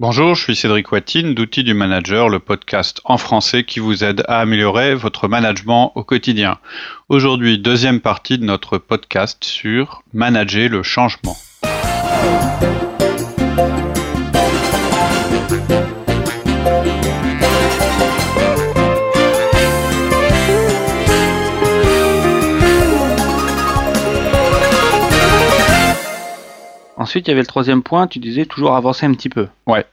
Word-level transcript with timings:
Bonjour, 0.00 0.34
je 0.34 0.44
suis 0.44 0.56
Cédric 0.56 0.90
Watine 0.92 1.34
d'Outils 1.34 1.62
du 1.62 1.74
Manager, 1.74 2.30
le 2.30 2.38
podcast 2.38 3.02
en 3.04 3.18
français 3.18 3.64
qui 3.64 3.80
vous 3.80 4.02
aide 4.02 4.24
à 4.28 4.40
améliorer 4.40 4.94
votre 4.94 5.28
management 5.28 5.92
au 5.94 6.04
quotidien. 6.04 6.56
Aujourd'hui, 7.10 7.58
deuxième 7.58 8.00
partie 8.00 8.38
de 8.38 8.44
notre 8.44 8.78
podcast 8.78 9.44
sur 9.44 10.02
manager 10.14 10.70
le 10.70 10.82
changement. 10.82 11.36
Ensuite, 27.10 27.26
il 27.26 27.30
y 27.30 27.32
avait 27.32 27.40
le 27.40 27.46
troisième 27.48 27.82
point, 27.82 28.06
tu 28.06 28.20
disais 28.20 28.46
toujours 28.46 28.76
avancer 28.76 29.04
un 29.04 29.12
petit 29.14 29.28
peu. 29.28 29.48
Ouais. 29.66 29.84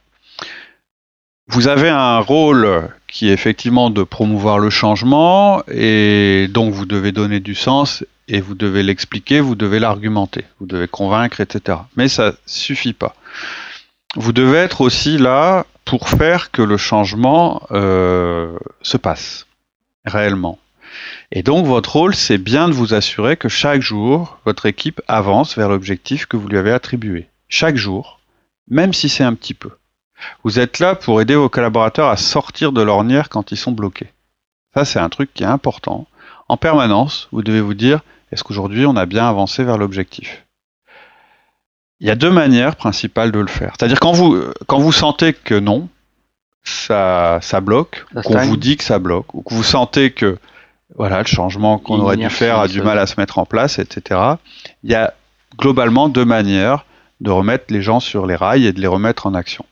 Vous 1.47 1.67
avez 1.67 1.89
un 1.89 2.19
rôle 2.19 2.91
qui 3.07 3.29
est 3.29 3.33
effectivement 3.33 3.89
de 3.89 4.03
promouvoir 4.03 4.59
le 4.59 4.69
changement 4.69 5.63
et 5.67 6.47
donc 6.51 6.75
vous 6.75 6.85
devez 6.85 7.11
donner 7.11 7.39
du 7.39 7.55
sens 7.55 8.05
et 8.27 8.39
vous 8.39 8.53
devez 8.53 8.83
l'expliquer, 8.83 9.39
vous 9.39 9.55
devez 9.55 9.79
l'argumenter, 9.79 10.45
vous 10.59 10.67
devez 10.67 10.87
convaincre, 10.87 11.41
etc. 11.41 11.79
Mais 11.95 12.07
ça 12.07 12.33
suffit 12.45 12.93
pas. 12.93 13.15
Vous 14.15 14.31
devez 14.31 14.59
être 14.59 14.81
aussi 14.81 15.17
là 15.17 15.65
pour 15.85 16.09
faire 16.09 16.51
que 16.51 16.61
le 16.61 16.77
changement 16.77 17.63
euh, 17.71 18.55
se 18.83 18.97
passe 18.97 19.47
réellement. 20.05 20.59
Et 21.31 21.43
donc 21.43 21.65
votre 21.65 21.95
rôle, 21.95 22.15
c'est 22.15 22.37
bien 22.37 22.67
de 22.69 22.73
vous 22.73 22.93
assurer 22.93 23.37
que 23.37 23.49
chaque 23.49 23.81
jour, 23.81 24.39
votre 24.45 24.65
équipe 24.65 25.01
avance 25.07 25.57
vers 25.57 25.69
l'objectif 25.69 26.25
que 26.25 26.37
vous 26.37 26.47
lui 26.47 26.57
avez 26.57 26.71
attribué. 26.71 27.27
Chaque 27.49 27.75
jour, 27.75 28.19
même 28.69 28.93
si 28.93 29.09
c'est 29.09 29.23
un 29.23 29.33
petit 29.33 29.53
peu. 29.53 29.71
Vous 30.43 30.59
êtes 30.59 30.79
là 30.79 30.95
pour 30.95 31.21
aider 31.21 31.35
vos 31.35 31.49
collaborateurs 31.49 32.09
à 32.09 32.17
sortir 32.17 32.71
de 32.71 32.81
l'ornière 32.81 33.29
quand 33.29 33.51
ils 33.51 33.57
sont 33.57 33.71
bloqués. 33.71 34.11
Ça, 34.73 34.85
c'est 34.85 34.99
un 34.99 35.09
truc 35.09 35.33
qui 35.33 35.43
est 35.43 35.47
important. 35.47 36.07
En 36.49 36.57
permanence, 36.57 37.27
vous 37.31 37.41
devez 37.43 37.61
vous 37.61 37.73
dire, 37.73 38.01
est-ce 38.31 38.43
qu'aujourd'hui 38.43 38.85
on 38.85 38.95
a 38.95 39.05
bien 39.05 39.27
avancé 39.27 39.63
vers 39.63 39.77
l'objectif? 39.77 40.45
Il 41.99 42.07
y 42.07 42.11
a 42.11 42.15
deux 42.15 42.29
manières 42.29 42.75
principales 42.75 43.31
de 43.31 43.39
le 43.39 43.47
faire. 43.47 43.73
C'est-à-dire 43.77 43.99
quand 43.99 44.11
vous, 44.11 44.43
quand 44.67 44.79
vous 44.79 44.91
sentez 44.91 45.33
que 45.33 45.55
non, 45.55 45.89
ça, 46.63 47.39
ça 47.41 47.61
bloque, 47.61 48.05
qu'on 48.23 48.37
vous 48.37 48.57
dit 48.57 48.77
que 48.77 48.83
ça 48.83 48.99
bloque, 48.99 49.33
ou 49.33 49.41
que 49.41 49.53
vous 49.53 49.63
sentez 49.63 50.11
que 50.11 50.37
voilà, 50.95 51.19
le 51.19 51.27
changement 51.27 51.77
qu'on 51.77 51.99
aurait 51.99 52.17
dû 52.17 52.29
faire 52.29 52.59
a 52.59 52.67
du 52.67 52.81
mal 52.81 52.97
à 52.97 53.07
se 53.07 53.19
mettre 53.19 53.37
en 53.37 53.45
place, 53.45 53.79
etc. 53.79 54.19
Il 54.83 54.91
y 54.91 54.95
a 54.95 55.13
globalement 55.57 56.09
deux 56.09 56.25
manières 56.25 56.85
de 57.19 57.29
remettre 57.29 57.65
les 57.69 57.81
gens 57.81 57.99
sur 57.99 58.25
les 58.25 58.35
rails 58.35 58.65
et 58.65 58.73
de 58.73 58.79
les 58.79 58.87
remettre 58.87 59.27
en 59.27 59.33
action. 59.33 59.65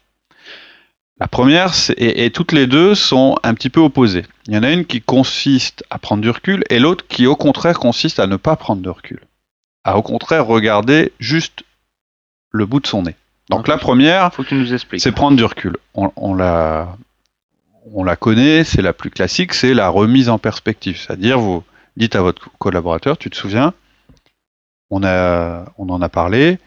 La 1.17 1.27
première, 1.27 1.73
et, 1.95 2.25
et, 2.25 2.31
toutes 2.31 2.51
les 2.51 2.67
deux 2.67 2.93
sont 2.93 3.37
un 3.43 3.53
petit 3.53 3.69
peu 3.69 3.79
opposées. 3.79 4.25
Il 4.47 4.53
y 4.53 4.57
en 4.57 4.63
a 4.63 4.71
une 4.71 4.83
qui 4.83 5.01
consiste 5.01 5.85
à 5.89 5.97
prendre 5.97 6.21
du 6.21 6.29
recul 6.29 6.65
et 6.69 6.77
l'autre 6.77 7.05
qui 7.07 7.25
au 7.25 7.37
contraire 7.37 7.79
consiste 7.79 8.19
à 8.19 8.27
ne 8.27 8.35
pas 8.35 8.57
prendre 8.57 8.81
de 8.81 8.89
recul. 8.89 9.21
À 9.85 9.97
au 9.97 10.01
contraire 10.01 10.45
regarder 10.45 11.13
juste 11.19 11.63
le 12.51 12.65
bout 12.65 12.81
de 12.81 12.87
son 12.87 13.03
nez. 13.03 13.15
Donc, 13.49 13.67
la 13.67 13.77
première, 13.77 14.31
c'est 14.97 15.11
prendre 15.11 15.37
du 15.37 15.45
recul. 15.45 15.77
On, 15.93 16.11
on 16.15 16.33
l'a 16.33 16.97
on 17.93 18.03
la 18.03 18.15
connaît, 18.15 18.63
c'est 18.63 18.81
la 18.81 18.93
plus 18.93 19.09
classique, 19.09 19.53
c'est 19.53 19.73
la 19.73 19.89
remise 19.89 20.29
en 20.29 20.37
perspective. 20.37 20.97
C'est-à-dire, 20.97 21.39
vous 21.39 21.63
dites 21.97 22.15
à 22.15 22.21
votre 22.21 22.49
collaborateur, 22.57 23.17
tu 23.17 23.29
te 23.29 23.35
souviens, 23.35 23.73
on, 24.89 25.03
a, 25.03 25.65
on 25.77 25.89
en 25.89 26.01
a 26.01 26.09
parlé, 26.09 26.57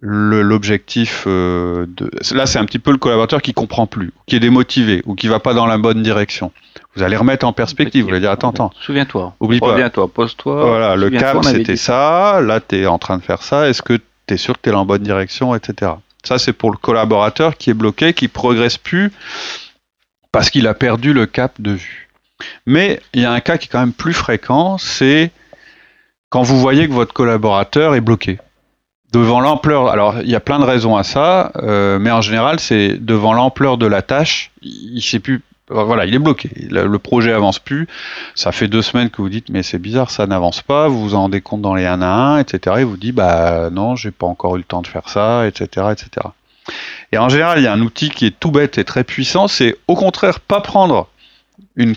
l'objectif 0.00 1.24
euh, 1.26 1.86
de... 1.88 2.10
Là, 2.34 2.46
c'est 2.46 2.58
un 2.58 2.64
petit 2.64 2.78
peu 2.78 2.90
le 2.90 2.96
collaborateur 2.96 3.42
qui 3.42 3.52
comprend 3.52 3.86
plus, 3.86 4.12
qui 4.26 4.36
est 4.36 4.40
démotivé, 4.40 5.02
ou 5.04 5.14
qui 5.14 5.28
va 5.28 5.40
pas 5.40 5.54
dans 5.54 5.66
la 5.66 5.76
bonne 5.76 6.02
direction. 6.02 6.52
Vous 6.96 7.02
allez 7.02 7.16
remettre 7.16 7.46
en 7.46 7.52
perspective, 7.52 8.04
vous 8.04 8.10
allez 8.10 8.20
dire, 8.20 8.30
attends, 8.30 8.50
attends. 8.50 8.72
Souviens-toi. 8.80 9.34
Oublie 9.40 9.60
pas. 9.60 9.70
Souviens-toi, 9.70 10.08
pose-toi. 10.08 10.66
Voilà, 10.66 10.96
le 10.96 11.10
cap, 11.10 11.44
c'était 11.44 11.76
ça, 11.76 12.40
là, 12.40 12.60
tu 12.60 12.78
es 12.78 12.86
en 12.86 12.98
train 12.98 13.18
de 13.18 13.22
faire 13.22 13.42
ça, 13.42 13.68
est-ce 13.68 13.82
que 13.82 13.98
tu 14.26 14.34
es 14.34 14.36
sûr 14.36 14.54
que 14.54 14.60
tu 14.62 14.70
es 14.70 14.72
dans 14.72 14.80
la 14.80 14.84
bonne 14.84 15.02
direction, 15.02 15.54
etc. 15.54 15.92
Ça, 16.24 16.38
c'est 16.38 16.52
pour 16.52 16.70
le 16.70 16.76
collaborateur 16.76 17.56
qui 17.56 17.70
est 17.70 17.74
bloqué, 17.74 18.12
qui 18.12 18.28
progresse 18.28 18.78
plus, 18.78 19.12
parce 20.32 20.50
qu'il 20.50 20.66
a 20.66 20.74
perdu 20.74 21.12
le 21.12 21.26
cap 21.26 21.60
de 21.60 21.72
vue. 21.72 22.08
Mais 22.66 23.00
il 23.14 23.22
y 23.22 23.24
a 23.24 23.32
un 23.32 23.40
cas 23.40 23.58
qui 23.58 23.66
est 23.66 23.70
quand 23.70 23.80
même 23.80 23.92
plus 23.92 24.12
fréquent, 24.14 24.78
c'est 24.78 25.30
quand 26.28 26.42
vous 26.42 26.58
voyez 26.58 26.88
que 26.88 26.92
votre 26.92 27.12
collaborateur 27.12 27.94
est 27.94 28.00
bloqué. 28.00 28.38
Devant 29.12 29.40
l'ampleur, 29.40 29.88
alors 29.88 30.20
il 30.20 30.30
y 30.30 30.36
a 30.36 30.40
plein 30.40 30.60
de 30.60 30.64
raisons 30.64 30.96
à 30.96 31.02
ça, 31.02 31.50
euh, 31.56 31.98
mais 31.98 32.12
en 32.12 32.20
général 32.20 32.60
c'est 32.60 32.96
devant 33.04 33.32
l'ampleur 33.32 33.76
de 33.76 33.86
la 33.86 34.02
tâche, 34.02 34.52
il 34.62 35.02
sait 35.02 35.18
plus, 35.18 35.42
voilà, 35.68 36.06
il 36.06 36.14
est 36.14 36.20
bloqué, 36.20 36.48
le, 36.70 36.98
projet 36.98 37.32
avance 37.32 37.58
plus. 37.58 37.88
Ça 38.36 38.52
fait 38.52 38.68
deux 38.68 38.82
semaines 38.82 39.10
que 39.10 39.20
vous 39.20 39.28
dites 39.28 39.48
mais 39.50 39.64
c'est 39.64 39.80
bizarre, 39.80 40.10
ça 40.10 40.28
n'avance 40.28 40.62
pas. 40.62 40.86
Vous 40.86 41.02
vous 41.02 41.14
en 41.16 41.22
rendez 41.22 41.40
compte 41.40 41.60
dans 41.60 41.74
les 41.74 41.86
1 41.86 42.02
à 42.02 42.06
1, 42.06 42.38
etc. 42.38 42.76
Et 42.78 42.84
vous 42.84 42.96
dit 42.96 43.10
bah 43.10 43.68
non, 43.70 43.96
j'ai 43.96 44.12
pas 44.12 44.26
encore 44.26 44.54
eu 44.54 44.58
le 44.58 44.64
temps 44.64 44.82
de 44.82 44.86
faire 44.86 45.08
ça, 45.08 45.48
etc., 45.48 45.88
etc. 45.90 46.28
Et 47.12 47.18
en 47.18 47.28
général, 47.28 47.58
il 47.58 47.64
y 47.64 47.66
a 47.66 47.72
un 47.72 47.80
outil 47.80 48.10
qui 48.10 48.26
est 48.26 48.38
tout 48.38 48.50
bête 48.50 48.78
et 48.78 48.84
très 48.84 49.04
puissant, 49.04 49.48
c'est 49.48 49.76
au 49.88 49.96
contraire 49.96 50.40
pas 50.40 50.60
prendre 50.60 51.08
une 51.76 51.94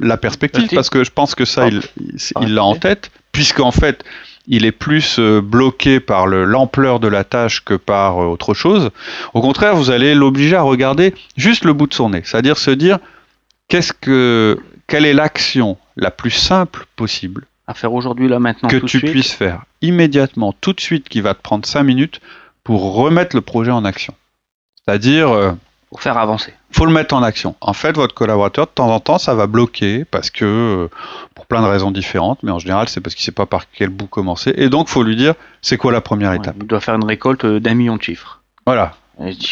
la 0.00 0.16
perspective, 0.16 0.68
parce 0.74 0.90
que 0.90 1.04
je 1.04 1.10
pense 1.10 1.34
que 1.34 1.44
ça, 1.44 1.68
il 1.68 2.54
l'a 2.54 2.64
en 2.64 2.74
tête, 2.74 3.10
puisqu'en 3.32 3.70
fait, 3.70 4.02
il 4.46 4.64
est 4.64 4.72
plus 4.72 5.18
euh, 5.18 5.42
bloqué 5.42 6.00
par 6.00 6.26
l'ampleur 6.26 7.00
de 7.00 7.08
la 7.08 7.22
tâche 7.22 7.62
que 7.62 7.74
par 7.74 8.18
euh, 8.18 8.26
autre 8.26 8.54
chose. 8.54 8.90
Au 9.34 9.42
contraire, 9.42 9.76
vous 9.76 9.90
allez 9.90 10.14
l'obliger 10.14 10.56
à 10.56 10.62
regarder 10.62 11.14
juste 11.36 11.64
le 11.64 11.74
bout 11.74 11.86
de 11.86 11.92
son 11.92 12.10
nez, 12.10 12.22
c'est-à-dire 12.24 12.56
se 12.56 12.70
dire 12.70 12.98
qu'est-ce 13.68 13.92
que, 13.92 14.58
quelle 14.86 15.04
est 15.04 15.12
l'action 15.12 15.76
la 15.96 16.10
plus 16.10 16.30
simple 16.30 16.86
possible 16.96 17.46
à 17.70 17.74
faire 17.74 17.92
aujourd'hui, 17.92 18.28
là, 18.28 18.40
maintenant, 18.40 18.68
que 18.68 18.78
tu 18.78 18.98
puisses 18.98 19.30
faire 19.30 19.62
immédiatement, 19.80 20.52
tout 20.60 20.72
de 20.72 20.80
suite, 20.80 21.08
qui 21.08 21.20
va 21.20 21.34
te 21.34 21.40
prendre 21.40 21.64
5 21.64 21.84
minutes 21.84 22.20
pour 22.64 22.94
remettre 22.94 23.36
le 23.36 23.42
projet 23.42 23.70
en 23.70 23.84
action. 23.84 24.12
C'est-à-dire. 24.90 25.30
Euh, 25.30 25.52
pour 25.88 26.02
faire 26.02 26.18
avancer. 26.18 26.52
faut 26.70 26.86
le 26.86 26.92
mettre 26.92 27.14
en 27.14 27.22
action. 27.22 27.56
En 27.60 27.72
fait, 27.72 27.96
votre 27.96 28.14
collaborateur, 28.14 28.66
de 28.66 28.70
temps 28.70 28.90
en 28.90 29.00
temps, 29.00 29.18
ça 29.18 29.34
va 29.34 29.48
bloquer 29.48 30.04
parce 30.04 30.30
que, 30.30 30.44
euh, 30.44 30.88
pour 31.34 31.46
plein 31.46 31.62
de 31.62 31.66
raisons 31.66 31.90
différentes, 31.90 32.44
mais 32.44 32.52
en 32.52 32.60
général, 32.60 32.88
c'est 32.88 33.00
parce 33.00 33.16
qu'il 33.16 33.22
ne 33.22 33.26
sait 33.26 33.32
pas 33.32 33.46
par 33.46 33.64
quel 33.72 33.88
bout 33.88 34.06
commencer. 34.06 34.52
Et 34.56 34.68
donc, 34.68 34.88
faut 34.88 35.02
lui 35.02 35.16
dire, 35.16 35.34
c'est 35.62 35.76
quoi 35.76 35.90
la 35.90 36.00
première 36.00 36.32
étape? 36.32 36.54
Il 36.60 36.66
doit 36.68 36.78
faire 36.78 36.94
une 36.94 37.04
récolte 37.04 37.44
d'un 37.44 37.74
million 37.74 37.96
de 37.96 38.02
chiffres. 38.02 38.40
Voilà. 38.66 38.92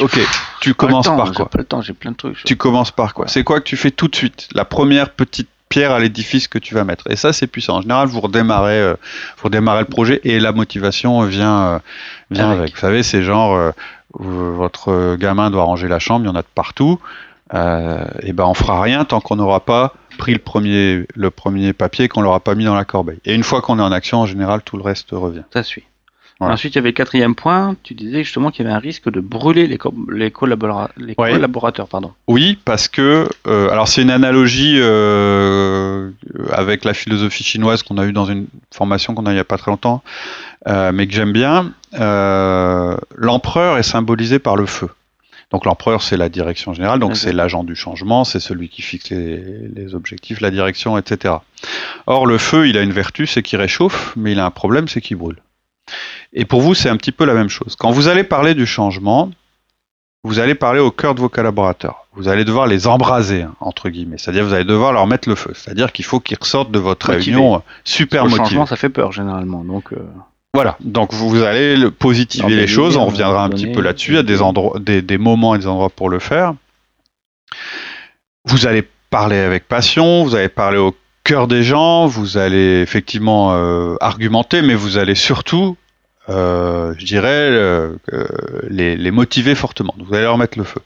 ok, 0.00 0.21
tu 0.60 0.75
commences 0.75 1.06
par 1.06 1.32
quoi? 1.32 1.49
Pas 1.49 1.59
le 1.59 1.65
temps, 1.65 1.82
j'ai 1.82 1.93
plein 1.93 2.12
de 2.12 2.16
trucs. 2.16 2.44
Tu 2.44 2.56
commences 2.56 2.93
par 2.93 3.15
quoi? 3.15 3.26
C'est 3.26 3.43
quoi 3.43 3.59
que 3.59 3.65
tu 3.65 3.76
fais 3.76 3.91
tout 3.91 4.06
de 4.06 4.15
suite? 4.15 4.49
La 4.53 4.65
première 4.65 5.10
petite 5.10 5.49
pierre 5.68 5.92
à 5.92 5.98
l'édifice 5.98 6.48
que 6.48 6.58
tu 6.58 6.74
vas 6.74 6.84
mettre. 6.84 7.10
Et 7.10 7.16
ça, 7.16 7.32
c'est 7.32 7.46
puissant. 7.46 7.76
En 7.76 7.82
général, 7.82 8.08
vous 8.08 8.20
redémarrez, 8.20 8.80
euh, 8.80 8.94
vous 9.36 9.44
redémarrez 9.44 9.80
le 9.80 9.88
projet 9.88 10.20
et 10.24 10.40
la 10.40 10.52
motivation 10.52 11.22
vient, 11.24 11.80
vient 12.30 12.50
avec. 12.50 12.74
Vous 12.74 12.80
savez, 12.80 13.02
c'est 13.02 13.22
genre, 13.22 13.72
votre 14.14 15.16
gamin 15.16 15.50
doit 15.50 15.64
ranger 15.64 15.88
la 15.88 15.98
chambre, 15.98 16.24
il 16.24 16.28
y 16.28 16.30
en 16.30 16.36
a 16.36 16.42
de 16.42 16.48
partout. 16.54 16.98
Euh, 17.54 18.04
et 18.22 18.32
ben 18.32 18.44
on 18.44 18.54
fera 18.54 18.82
rien 18.82 19.04
tant 19.04 19.20
qu'on 19.20 19.36
n'aura 19.36 19.60
pas 19.60 19.94
pris 20.18 20.32
le 20.32 20.38
premier, 20.38 21.06
le 21.14 21.30
premier 21.30 21.72
papier, 21.72 22.08
qu'on 22.08 22.20
l'aura 22.20 22.40
pas 22.40 22.54
mis 22.54 22.64
dans 22.64 22.74
la 22.74 22.84
corbeille. 22.84 23.20
Et 23.24 23.34
une 23.34 23.44
fois 23.44 23.62
qu'on 23.62 23.78
est 23.78 23.82
en 23.82 23.92
action, 23.92 24.18
en 24.20 24.26
général, 24.26 24.62
tout 24.62 24.76
le 24.76 24.82
reste 24.82 25.10
revient. 25.12 25.44
Ça 25.52 25.62
suit. 25.62 25.84
Ensuite, 26.41 26.75
il 26.75 26.76
y 26.76 26.78
avait 26.78 26.91
le 26.91 26.94
quatrième 26.94 27.34
point. 27.34 27.75
Tu 27.82 27.94
disais 27.94 28.22
justement 28.22 28.50
qu'il 28.50 28.65
y 28.65 28.69
avait 28.69 28.76
un 28.76 28.81
risque 28.81 29.10
de 29.10 29.21
brûler 29.21 29.66
les, 29.66 29.78
les, 30.09 30.31
collaborateurs. 30.31 31.88
Pardon. 31.88 32.12
Oui, 32.28 32.59
parce 32.65 32.87
que 32.87 33.28
euh, 33.47 33.71
alors 33.71 33.88
c'est 33.88 34.03
une 34.03 34.10
analogie 34.10 34.76
euh, 34.78 36.10
avec 36.53 36.84
la 36.84 36.94
philosophie 36.94 37.43
chinoise 37.43 37.82
qu'on 37.82 37.99
a 37.99 38.06
eue 38.06 38.12
dans 38.12 38.26
une 38.26 38.47
formation 38.72 39.15
qu'on 39.15 39.26
a 39.26 39.31
il 39.31 39.34
n'y 39.34 39.41
a 39.41 39.44
pas 39.44 39.59
très 39.59 39.72
longtemps, 39.72 40.03
euh, 40.69 40.93
mais 40.93 41.09
que 41.09 41.12
j'aime 41.12 41.32
bien. 41.32 41.72
L'empereur 41.93 43.78
est 43.78 43.82
symbolisé 43.82 44.38
par 44.38 44.56
le 44.56 44.66
feu. 44.66 44.88
Donc 45.50 45.65
l'empereur, 45.65 46.03
c'est 46.03 46.19
la 46.19 46.28
direction 46.28 46.75
générale, 46.75 46.99
donc 47.00 47.17
c'est 47.17 47.32
l'agent 47.32 47.64
du 47.64 47.75
changement, 47.75 48.25
c'est 48.25 48.38
celui 48.38 48.69
qui 48.69 48.82
fixe 48.82 49.08
les, 49.08 49.38
les, 49.75 49.94
objectifs, 49.94 50.43
la 50.43 50.50
direction, 50.50 50.99
etc. 50.99 51.37
Or, 52.06 52.26
le 52.26 52.37
feu, 52.37 52.69
il 52.69 52.76
a 52.76 52.82
une 52.82 52.93
vertu, 52.93 53.26
c'est 53.26 53.43
qu'il 53.43 53.58
réchauffe, 53.58 54.12
mais 54.14 54.32
il 54.32 54.41
a 54.41 54.44
un 54.44 54.50
problème, 54.50 54.88
c'est 54.88 55.00
qu'il 55.00 55.17
brûle. 55.17 55.38
Et 56.32 56.44
pour 56.44 56.61
vous, 56.61 56.75
c'est 56.75 56.88
un 56.88 56.96
petit 56.96 57.12
peu 57.12 57.25
la 57.25 57.35
même 57.35 57.49
chose. 57.49 57.76
Quand 57.76 57.90
vous 57.90 58.08
allez 58.08 58.25
parler 58.25 58.55
du 58.55 58.67
changement, 58.67 59.31
vous 60.25 60.40
allez 60.40 60.55
parler 60.55 60.81
au 60.81 60.90
cœur 60.90 61.14
de 61.14 61.20
vos 61.20 61.29
collaborateurs. 61.29 62.06
Vous 62.14 62.29
allez 62.29 62.44
devoir 62.44 62.67
les 62.67 62.87
embraser, 62.87 63.43
hein, 63.43 63.55
entre 63.61 63.88
guillemets. 63.88 64.19
C'est-à-dire, 64.19 64.44
vous 64.44 64.52
allez 64.52 64.64
devoir 64.64 64.93
leur 64.93 65.06
mettre 65.06 65.29
le 65.29 65.37
feu. 65.37 65.52
C'est-à-dire 65.55 65.93
qu'il 65.93 66.05
faut 66.05 66.19
qu'ils 66.19 66.38
ressortent 66.38 66.73
de 66.73 66.79
votre 66.79 67.11
réunion 67.11 67.56
euh, 67.56 67.58
super 67.85 68.25
motivés. 68.25 68.40
Le 68.40 68.44
changement, 68.44 68.67
ça 68.67 68.76
fait 68.76 68.88
peur, 68.88 69.12
généralement. 69.12 69.62
Donc, 69.62 69.93
euh, 69.93 70.05
Voilà. 70.52 70.76
Donc, 70.81 71.14
vous 71.14 71.43
allez 71.43 71.91
positiver 71.91 72.56
les 72.56 72.67
choses. 72.67 72.96
On 72.96 73.06
reviendra 73.06 73.44
un 73.44 73.49
petit 73.50 73.69
peu 73.69 73.81
là-dessus. 73.81 74.12
Il 74.12 74.17
y 74.17 74.19
a 74.19 74.25
des, 74.25 74.43
endroits, 74.43 74.79
des, 74.81 75.02
des 75.02 75.19
moments 75.19 75.55
et 75.55 75.58
des 75.58 75.69
endroits 75.69 75.91
pour 75.91 76.08
le 76.08 76.19
faire. 76.19 76.55
Vous 78.44 78.67
allez 78.67 78.87
parler 79.11 79.38
avec 79.38 79.69
passion. 79.69 80.25
Vous 80.25 80.34
allez 80.34 80.49
parler 80.49 80.79
au 80.79 80.94
cœur 81.28 81.46
des 81.46 81.62
gens. 81.62 82.06
Vous 82.06 82.38
allez 82.38 82.80
effectivement 82.80 83.52
euh, 83.52 83.96
argumenter, 84.00 84.62
mais 84.62 84.75
vous 84.75 84.96
allez 84.98 85.14
surtout 85.14 85.76
je 86.30 87.04
dirais, 87.06 87.50
les, 88.69 88.96
les 88.96 89.10
motiver 89.10 89.54
fortement. 89.54 89.94
Vous 89.98 90.12
allez 90.12 90.25
leur 90.25 90.36
mettre 90.36 90.58
le 90.58 90.64
feu. 90.64 90.82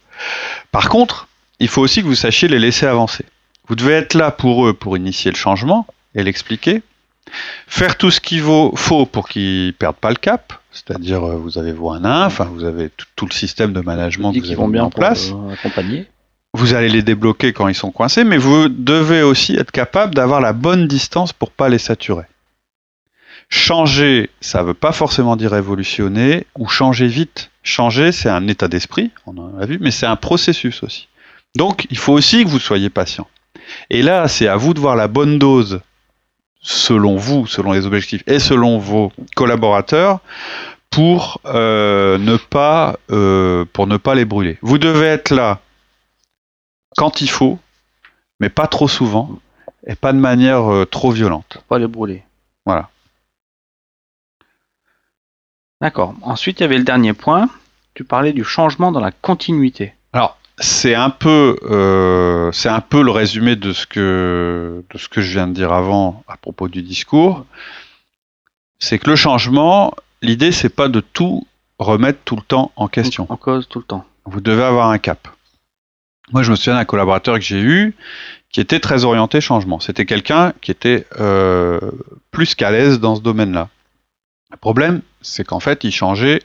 Par 0.70 0.88
contre, 0.88 1.26
il 1.58 1.66
faut 1.66 1.82
aussi 1.82 2.02
que 2.02 2.06
vous 2.06 2.14
sachiez 2.14 2.46
les 2.46 2.60
laisser 2.60 2.86
avancer. 2.86 3.24
Vous 3.68 3.76
devez 3.76 3.94
être 3.94 4.14
là 4.14 4.30
pour 4.30 4.66
eux 4.66 4.72
pour 4.72 4.96
initier 4.96 5.30
le 5.30 5.36
changement 5.36 5.86
et 6.14 6.22
l'expliquer. 6.22 6.82
Faire 7.66 7.96
tout 7.96 8.10
ce 8.10 8.20
qu'il 8.20 8.42
faut 8.42 9.06
pour 9.06 9.28
qu'ils 9.28 9.72
perdent 9.74 9.96
pas 9.96 10.10
le 10.10 10.16
cap, 10.16 10.52
c'est-à-dire 10.72 11.24
euh, 11.24 11.36
vous 11.36 11.58
avez 11.58 11.72
vos 11.72 11.90
1 11.90 12.04
1, 12.04 12.26
enfin 12.26 12.44
vous 12.44 12.64
avez 12.64 12.90
tout, 13.16 13.26
le 13.26 13.32
système 13.32 13.72
de 13.72 13.80
management 13.80 14.32
que 14.32 14.40
vous 14.40 14.50
avez 14.50 14.66
mis 14.66 14.80
en 14.80 14.90
place. 14.90 15.30
Euh, 15.30 15.54
accompagner. 15.54 16.06
Vous 16.54 16.74
allez 16.74 16.90
les 16.90 17.02
débloquer 17.02 17.52
quand 17.52 17.68
ils 17.68 17.74
sont 17.74 17.90
coincés, 17.90 18.24
mais 18.24 18.36
vous 18.36 18.68
devez 18.68 19.22
aussi 19.22 19.56
être 19.56 19.70
capable 19.70 20.14
d'avoir 20.14 20.40
la 20.40 20.52
bonne 20.52 20.86
distance 20.86 21.32
pour 21.32 21.50
pas 21.50 21.70
les 21.70 21.78
saturer. 21.78 22.26
Changer, 23.48 24.30
ça 24.40 24.62
ne 24.62 24.68
veut 24.68 24.74
pas 24.74 24.92
forcément 24.92 25.36
dire 25.36 25.52
révolutionner 25.52 26.46
ou 26.58 26.68
changer 26.68 27.06
vite. 27.06 27.50
Changer, 27.62 28.12
c'est 28.12 28.28
un 28.28 28.48
état 28.48 28.68
d'esprit, 28.68 29.10
on 29.26 29.36
en 29.38 29.58
a 29.58 29.66
vu, 29.66 29.78
mais 29.80 29.90
c'est 29.90 30.06
un 30.06 30.16
processus 30.16 30.82
aussi. 30.82 31.08
Donc, 31.54 31.86
il 31.90 31.98
faut 31.98 32.12
aussi 32.12 32.44
que 32.44 32.48
vous 32.48 32.58
soyez 32.58 32.90
patient. 32.90 33.26
Et 33.90 34.02
là, 34.02 34.28
c'est 34.28 34.48
à 34.48 34.56
vous 34.56 34.74
de 34.74 34.80
voir 34.80 34.96
la 34.96 35.08
bonne 35.08 35.38
dose 35.38 35.80
selon 36.60 37.16
vous, 37.16 37.46
selon 37.46 37.72
les 37.72 37.86
objectifs 37.86 38.22
et 38.26 38.38
selon 38.38 38.78
vos 38.78 39.12
collaborateurs 39.34 40.20
pour 40.90 41.40
euh, 41.46 42.18
euh, 43.10 43.64
pour 43.72 43.86
ne 43.86 43.96
pas 43.96 44.14
les 44.14 44.24
brûler. 44.24 44.58
Vous 44.62 44.78
devez 44.78 45.06
être 45.06 45.30
là 45.30 45.60
quand 46.96 47.20
il 47.20 47.30
faut, 47.30 47.58
mais 48.40 48.48
pas 48.48 48.66
trop 48.66 48.88
souvent 48.88 49.38
et 49.86 49.94
pas 49.94 50.12
de 50.12 50.18
manière 50.18 50.72
euh, 50.72 50.84
trop 50.84 51.10
violente. 51.10 51.58
Pas 51.68 51.78
les 51.78 51.86
brûler. 51.86 52.22
Voilà. 52.66 52.88
D'accord. 55.80 56.14
Ensuite, 56.22 56.60
il 56.60 56.62
y 56.62 56.64
avait 56.64 56.78
le 56.78 56.84
dernier 56.84 57.12
point. 57.12 57.48
Tu 57.94 58.04
parlais 58.04 58.32
du 58.32 58.44
changement 58.44 58.92
dans 58.92 59.00
la 59.00 59.10
continuité. 59.10 59.94
Alors, 60.12 60.38
c'est 60.58 60.94
un 60.94 61.10
peu, 61.10 61.58
euh, 61.64 62.52
c'est 62.52 62.68
un 62.68 62.80
peu 62.80 63.02
le 63.02 63.10
résumé 63.10 63.56
de 63.56 63.72
ce 63.72 63.86
que 63.86 64.84
de 64.90 64.98
ce 64.98 65.08
que 65.08 65.20
je 65.20 65.32
viens 65.32 65.48
de 65.48 65.52
dire 65.52 65.72
avant 65.72 66.22
à 66.28 66.36
propos 66.36 66.68
du 66.68 66.82
discours. 66.82 67.44
C'est 68.78 68.98
que 68.98 69.10
le 69.10 69.16
changement, 69.16 69.94
l'idée, 70.22 70.52
c'est 70.52 70.68
pas 70.68 70.88
de 70.88 71.00
tout 71.00 71.46
remettre 71.78 72.20
tout 72.24 72.36
le 72.36 72.42
temps 72.42 72.70
en 72.76 72.88
question. 72.88 73.26
En 73.28 73.36
cause 73.36 73.68
tout 73.68 73.80
le 73.80 73.84
temps. 73.84 74.04
Vous 74.24 74.40
devez 74.40 74.62
avoir 74.62 74.90
un 74.90 74.98
cap. 74.98 75.28
Moi, 76.30 76.42
je 76.42 76.50
me 76.50 76.56
souviens 76.56 76.74
d'un 76.74 76.84
collaborateur 76.84 77.34
que 77.36 77.44
j'ai 77.44 77.60
eu 77.60 77.94
qui 78.50 78.60
était 78.60 78.80
très 78.80 79.04
orienté 79.04 79.40
changement. 79.40 79.80
C'était 79.80 80.06
quelqu'un 80.06 80.52
qui 80.60 80.70
était 80.70 81.06
euh, 81.18 81.80
plus 82.30 82.54
qu'à 82.54 82.70
l'aise 82.70 83.00
dans 83.00 83.16
ce 83.16 83.22
domaine-là. 83.22 83.68
Le 84.50 84.56
problème, 84.58 85.02
c'est 85.22 85.44
qu'en 85.44 85.60
fait, 85.60 85.84
il 85.84 85.92
changeait 85.92 86.42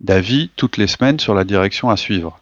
d'avis 0.00 0.50
toutes 0.56 0.76
les 0.76 0.86
semaines 0.86 1.18
sur 1.18 1.34
la 1.34 1.44
direction 1.44 1.90
à 1.90 1.96
suivre 1.96 2.40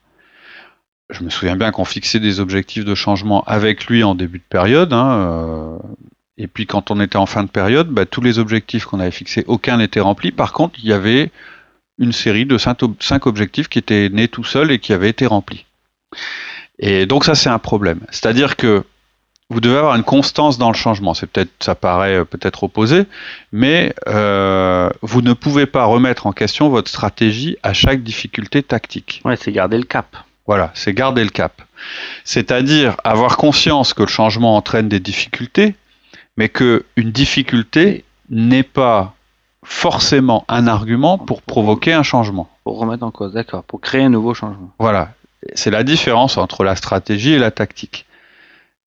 je 1.10 1.24
me 1.24 1.30
souviens 1.30 1.56
bien 1.56 1.70
qu'on 1.70 1.84
fixait 1.84 2.20
des 2.20 2.40
objectifs 2.40 2.84
de 2.84 2.94
changement 2.94 3.42
avec 3.44 3.86
lui 3.86 4.04
en 4.04 4.14
début 4.14 4.38
de 4.38 4.44
période. 4.48 4.92
Hein, 4.92 5.12
euh, 5.12 5.78
et 6.36 6.46
puis 6.46 6.66
quand 6.66 6.90
on 6.90 7.00
était 7.00 7.16
en 7.16 7.26
fin 7.26 7.42
de 7.42 7.48
période, 7.48 7.88
bah, 7.88 8.06
tous 8.06 8.20
les 8.20 8.38
objectifs 8.38 8.84
qu'on 8.84 9.00
avait 9.00 9.10
fixés, 9.10 9.44
aucun 9.46 9.78
n'était 9.78 10.00
rempli. 10.00 10.32
Par 10.32 10.52
contre, 10.52 10.78
il 10.82 10.88
y 10.88 10.92
avait 10.92 11.30
une 11.98 12.12
série 12.12 12.46
de 12.46 12.58
cinq 12.58 13.26
objectifs 13.26 13.68
qui 13.68 13.78
étaient 13.78 14.08
nés 14.10 14.28
tout 14.28 14.44
seuls 14.44 14.70
et 14.70 14.78
qui 14.78 14.92
avaient 14.92 15.08
été 15.08 15.26
remplis. 15.26 15.64
Et 16.78 17.06
donc 17.06 17.24
ça, 17.24 17.34
c'est 17.34 17.48
un 17.48 17.58
problème. 17.58 18.00
C'est-à-dire 18.10 18.56
que 18.56 18.84
vous 19.50 19.60
devez 19.60 19.78
avoir 19.78 19.96
une 19.96 20.04
constance 20.04 20.58
dans 20.58 20.68
le 20.68 20.76
changement. 20.76 21.14
C'est 21.14 21.26
peut-être, 21.26 21.50
ça 21.60 21.74
paraît 21.74 22.18
euh, 22.18 22.24
peut-être 22.24 22.64
opposé, 22.64 23.06
mais 23.50 23.94
euh, 24.06 24.90
vous 25.02 25.22
ne 25.22 25.32
pouvez 25.32 25.66
pas 25.66 25.84
remettre 25.84 26.26
en 26.26 26.32
question 26.32 26.68
votre 26.68 26.90
stratégie 26.90 27.56
à 27.62 27.72
chaque 27.72 28.02
difficulté 28.02 28.62
tactique. 28.62 29.22
Ouais, 29.24 29.36
c'est 29.36 29.52
garder 29.52 29.78
le 29.78 29.84
cap. 29.84 30.16
Voilà, 30.46 30.70
c'est 30.74 30.92
garder 30.92 31.24
le 31.24 31.30
cap. 31.30 31.62
C'est-à-dire 32.24 32.96
avoir 33.04 33.36
conscience 33.36 33.94
que 33.94 34.02
le 34.02 34.08
changement 34.08 34.56
entraîne 34.56 34.88
des 34.88 35.00
difficultés, 35.00 35.74
mais 36.36 36.48
que 36.48 36.84
une 36.96 37.10
difficulté 37.10 38.04
n'est 38.30 38.62
pas 38.62 39.14
forcément 39.62 40.44
un 40.48 40.66
argument 40.66 41.18
pour 41.18 41.42
provoquer 41.42 41.92
un 41.92 42.02
changement. 42.02 42.48
Pour 42.64 42.78
remettre 42.78 43.02
en 43.02 43.10
cause, 43.10 43.32
d'accord, 43.32 43.62
pour 43.64 43.80
créer 43.80 44.02
un 44.02 44.08
nouveau 44.08 44.32
changement. 44.34 44.70
Voilà, 44.78 45.12
c'est 45.54 45.70
la 45.70 45.84
différence 45.84 46.36
entre 46.36 46.64
la 46.64 46.76
stratégie 46.76 47.32
et 47.32 47.38
la 47.38 47.50
tactique. 47.50 48.06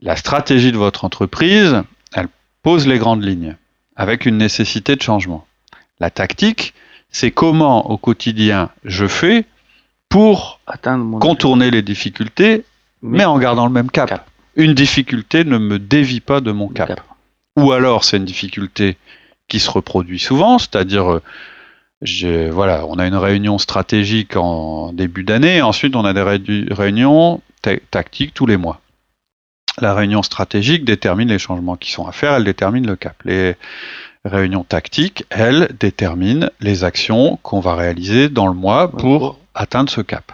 La 0.02 0.16
stratégie 0.16 0.72
de 0.72 0.78
votre 0.78 1.06
entreprise, 1.06 1.84
elle 2.14 2.28
pose 2.64 2.88
les 2.88 2.98
grandes 2.98 3.24
lignes, 3.24 3.56
avec 3.96 4.26
une 4.26 4.38
nécessité 4.38 4.96
de 4.96 5.02
changement. 5.02 5.46
La 6.00 6.10
tactique, 6.10 6.74
c'est 7.12 7.32
comment 7.32 7.90
au 7.92 7.98
quotidien 7.98 8.70
je 8.84 9.06
fais 9.08 9.46
pour 10.10 10.60
contourner 11.20 11.72
les 11.72 11.82
difficultés, 11.82 12.66
mais, 13.02 13.26
en 13.26 13.40
gardant 13.40 13.66
le 13.66 13.72
même 13.72 13.90
cap. 13.90 14.28
Une 14.56 14.74
difficulté 14.74 15.46
ne 15.46 15.58
me 15.58 15.80
dévie 15.80 16.20
pas 16.20 16.42
de 16.42 16.52
mon 16.52 16.68
cap. 16.68 17.02
Ou 17.56 17.72
alors 17.72 18.04
c'est 18.04 18.18
une 18.18 18.26
difficulté 18.26 18.98
qui 19.48 19.60
se 19.60 19.70
reproduit 19.70 20.20
souvent, 20.20 20.58
c'est-à-dire 20.58 21.22
voilà, 22.02 22.86
on 22.88 22.98
a 22.98 23.08
une 23.08 23.16
réunion 23.16 23.58
stratégique 23.58 24.36
en 24.36 24.92
début 24.94 25.24
d'année, 25.24 25.62
ensuite 25.62 25.96
on 25.96 26.06
a 26.06 26.14
des 26.14 26.74
réunions 26.74 27.42
tactiques 27.92 28.34
tous 28.34 28.46
les 28.46 28.58
mois. 28.58 28.82
La 29.80 29.94
réunion 29.94 30.24
stratégique 30.24 30.84
détermine 30.84 31.30
les 31.30 31.40
changements 31.40 31.78
qui 31.78 31.92
sont 31.92 32.06
à 32.06 32.12
faire, 32.12 32.34
elle 32.34 32.44
détermine 32.44 32.86
le 32.86 32.96
cap. 32.96 33.16
Les 33.24 33.56
réunions 34.26 34.64
tactiques, 34.64 35.26
elles, 35.30 35.70
déterminent 35.80 36.50
les 36.60 36.84
actions 36.84 37.40
qu'on 37.42 37.60
va 37.60 37.76
réaliser 37.76 38.30
dans 38.30 38.48
le 38.48 38.54
mois 38.54 38.92
pour 38.92 39.40
atteindre 39.54 39.90
ce 39.90 40.02
cap. 40.02 40.34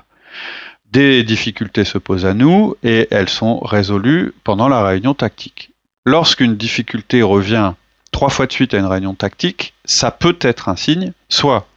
Des 0.91 1.23
difficultés 1.23 1.83
se 1.83 1.97
posent 1.97 2.25
à 2.25 2.33
nous 2.33 2.75
et 2.83 3.07
elles 3.11 3.29
sont 3.29 3.59
résolues 3.59 4.33
pendant 4.43 4.69
la 4.69 4.83
réunion 4.83 5.13
tactique. 5.13 5.71
Lorsqu'une 6.05 6.55
difficulté 6.55 7.21
revient 7.21 7.73
trois 8.17 8.29
fois 8.29 8.47
de 8.47 8.51
suite 8.51 8.73
à 8.73 8.79
une 8.79 8.87
réunion 8.87 9.13
tactique, 9.13 9.75
ça 9.85 10.09
peut 10.09 10.39
être 10.41 10.69
un 10.69 10.75
signe, 10.75 11.13
soit 11.29 11.67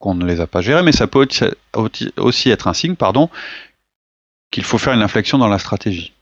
qu'on 0.00 0.16
ne 0.16 0.26
les 0.26 0.40
a 0.40 0.48
pas 0.48 0.60
gérées, 0.60 0.82
mais 0.82 0.90
ça 0.90 1.06
peut 1.06 1.28
aussi 2.16 2.50
être 2.50 2.66
un 2.66 2.74
signe, 2.74 2.96
pardon, 2.96 3.30
qu'il 4.50 4.64
faut 4.64 4.78
faire 4.78 4.94
une 4.94 5.02
inflexion 5.02 5.38
dans 5.38 5.46
la 5.46 5.60
stratégie. 5.60 6.12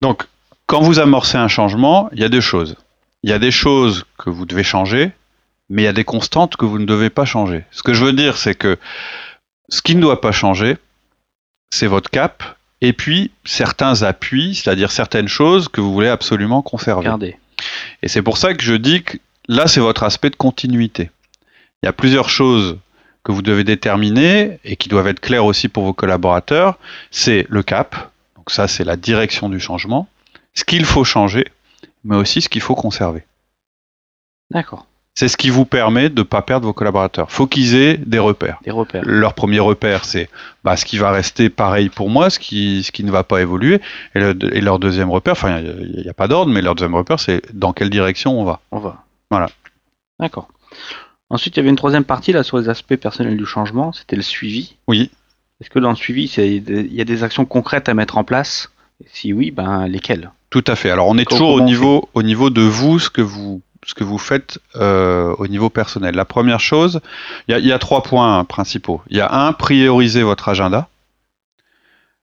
Donc, 0.00 0.26
quand 0.64 0.80
vous 0.80 1.00
amorcez 1.00 1.36
un 1.36 1.48
changement, 1.48 2.08
il 2.12 2.20
y 2.20 2.24
a 2.24 2.30
deux 2.30 2.40
choses. 2.40 2.76
Il 3.24 3.28
y 3.28 3.34
a 3.34 3.38
des 3.38 3.50
choses 3.50 4.06
que 4.16 4.30
vous 4.30 4.46
devez 4.46 4.64
changer, 4.64 5.12
mais 5.68 5.82
il 5.82 5.84
y 5.84 5.88
a 5.88 5.92
des 5.92 6.04
constantes 6.04 6.56
que 6.56 6.64
vous 6.64 6.78
ne 6.78 6.86
devez 6.86 7.10
pas 7.10 7.26
changer. 7.26 7.66
Ce 7.72 7.82
que 7.82 7.92
je 7.92 8.06
veux 8.06 8.14
dire, 8.14 8.38
c'est 8.38 8.54
que 8.54 8.78
ce 9.68 9.82
qui 9.82 9.94
ne 9.94 10.00
doit 10.00 10.22
pas 10.22 10.32
changer, 10.32 10.78
c'est 11.68 11.88
votre 11.88 12.08
cap, 12.08 12.56
et 12.80 12.94
puis 12.94 13.32
certains 13.44 14.00
appuis, 14.02 14.54
c'est-à-dire 14.54 14.92
certaines 14.92 15.28
choses 15.28 15.68
que 15.68 15.82
vous 15.82 15.92
voulez 15.92 16.08
absolument 16.08 16.62
conserver. 16.62 17.36
Et 18.02 18.08
c'est 18.08 18.22
pour 18.22 18.38
ça 18.38 18.54
que 18.54 18.62
je 18.62 18.74
dis 18.74 19.02
que 19.02 19.18
là, 19.48 19.66
c'est 19.66 19.80
votre 19.80 20.02
aspect 20.02 20.30
de 20.30 20.36
continuité. 20.36 21.10
Il 21.82 21.86
y 21.86 21.88
a 21.88 21.92
plusieurs 21.92 22.28
choses 22.28 22.78
que 23.22 23.32
vous 23.32 23.42
devez 23.42 23.62
déterminer 23.62 24.58
et 24.64 24.76
qui 24.76 24.88
doivent 24.88 25.08
être 25.08 25.20
claires 25.20 25.44
aussi 25.44 25.68
pour 25.68 25.84
vos 25.84 25.92
collaborateurs. 25.92 26.78
C'est 27.10 27.46
le 27.48 27.62
cap, 27.62 28.10
donc 28.36 28.50
ça 28.50 28.66
c'est 28.68 28.84
la 28.84 28.96
direction 28.96 29.48
du 29.48 29.60
changement, 29.60 30.08
ce 30.54 30.64
qu'il 30.64 30.84
faut 30.84 31.04
changer, 31.04 31.46
mais 32.04 32.16
aussi 32.16 32.40
ce 32.40 32.48
qu'il 32.48 32.62
faut 32.62 32.74
conserver. 32.74 33.24
D'accord. 34.50 34.87
C'est 35.18 35.26
ce 35.26 35.36
qui 35.36 35.50
vous 35.50 35.64
permet 35.64 36.10
de 36.10 36.20
ne 36.20 36.22
pas 36.22 36.42
perdre 36.42 36.68
vos 36.68 36.72
collaborateurs. 36.72 37.28
Faut 37.32 37.48
qu'ils 37.48 37.74
aient 37.74 37.96
des 37.96 38.20
repères. 38.20 38.60
Des 38.62 38.70
repères. 38.70 39.02
Leur 39.04 39.34
premier 39.34 39.58
repère, 39.58 40.04
c'est 40.04 40.30
bah, 40.62 40.76
ce 40.76 40.84
qui 40.84 40.96
va 40.96 41.10
rester 41.10 41.50
pareil 41.50 41.88
pour 41.88 42.08
moi, 42.08 42.30
ce 42.30 42.38
qui, 42.38 42.84
ce 42.84 42.92
qui 42.92 43.02
ne 43.02 43.10
va 43.10 43.24
pas 43.24 43.40
évoluer. 43.40 43.80
Et, 44.14 44.60
leur 44.60 44.78
deuxième 44.78 45.10
repère, 45.10 45.32
enfin, 45.32 45.58
il 45.58 46.02
n'y 46.02 46.08
a, 46.08 46.14
pas 46.14 46.28
d'ordre, 46.28 46.52
mais 46.52 46.62
leur 46.62 46.76
deuxième 46.76 46.94
repère, 46.94 47.18
c'est 47.18 47.42
dans 47.52 47.72
quelle 47.72 47.90
direction 47.90 48.40
on 48.40 48.44
va. 48.44 48.60
On 48.70 48.78
va. 48.78 49.02
Voilà. 49.28 49.48
D'accord. 50.20 50.46
Ensuite, 51.30 51.56
il 51.56 51.58
y 51.58 51.62
avait 51.62 51.70
une 51.70 51.74
troisième 51.74 52.04
partie 52.04 52.32
là 52.32 52.44
sur 52.44 52.56
les 52.56 52.68
aspects 52.68 52.94
personnels 52.94 53.36
du 53.36 53.44
changement, 53.44 53.92
c'était 53.92 54.14
le 54.14 54.22
suivi. 54.22 54.76
Oui. 54.86 55.10
Est-ce 55.60 55.68
que 55.68 55.80
dans 55.80 55.90
le 55.90 55.96
suivi, 55.96 56.32
il 56.38 56.94
y 56.94 57.00
a 57.00 57.04
des 57.04 57.24
actions 57.24 57.44
concrètes 57.44 57.88
à 57.88 57.94
mettre 57.94 58.18
en 58.18 58.22
place? 58.22 58.70
Si 59.12 59.32
oui, 59.32 59.50
ben 59.50 59.88
lesquelles? 59.88 60.30
Tout 60.50 60.64
à 60.66 60.76
fait. 60.76 60.90
Alors 60.90 61.08
on 61.08 61.18
est 61.18 61.28
toujours 61.28 61.50
au 61.50 61.60
niveau, 61.60 62.08
au 62.14 62.22
niveau 62.22 62.50
de 62.50 62.62
vous, 62.62 62.98
ce 62.98 63.10
que 63.10 63.20
vous 63.20 63.62
ce 63.86 63.94
que 63.94 64.04
vous 64.04 64.18
faites 64.18 64.58
euh, 64.76 65.34
au 65.38 65.46
niveau 65.46 65.70
personnel. 65.70 66.14
La 66.14 66.24
première 66.24 66.60
chose, 66.60 67.00
il 67.48 67.58
y, 67.58 67.72
a 67.72 67.78
trois 67.78 68.02
points 68.02 68.44
principaux. 68.44 69.02
Il 69.08 69.16
y 69.16 69.20
a 69.20 69.32
un, 69.32 69.52
prioriser 69.52 70.22
votre 70.22 70.48
agenda. 70.48 70.88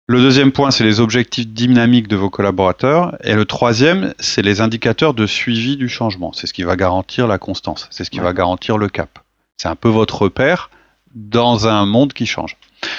Le 0.06 0.20
deuxième 0.20 0.52
point, 0.52 0.70
c'est 0.70 0.84
les 0.84 1.00
objectifs 1.00 1.46
dynamiques 1.46 2.08
de 2.08 2.16
vos 2.16 2.28
collaborateurs. 2.28 3.16
Et 3.24 3.34
le 3.34 3.46
troisième, 3.46 4.12
c'est 4.18 4.42
les 4.42 4.60
indicateurs 4.60 5.14
de 5.14 5.26
suivi 5.26 5.76
du 5.76 5.88
changement. 5.88 6.32
C'est 6.34 6.46
ce 6.46 6.52
qui 6.52 6.62
va 6.62 6.76
garantir 6.76 7.26
la 7.26 7.38
constance. 7.38 7.88
C'est 7.90 8.04
ce 8.04 8.10
qui 8.10 8.20
va 8.20 8.34
garantir 8.34 8.76
le 8.76 8.88
cap. 8.88 9.18
C'est 9.56 9.68
un 9.68 9.76
peu 9.76 9.88
votre 9.88 10.20
repère 10.20 10.68
dans 11.14 11.68
un 11.68 11.86
monde 11.86 12.12
qui 12.12 12.26
change. 12.26 12.56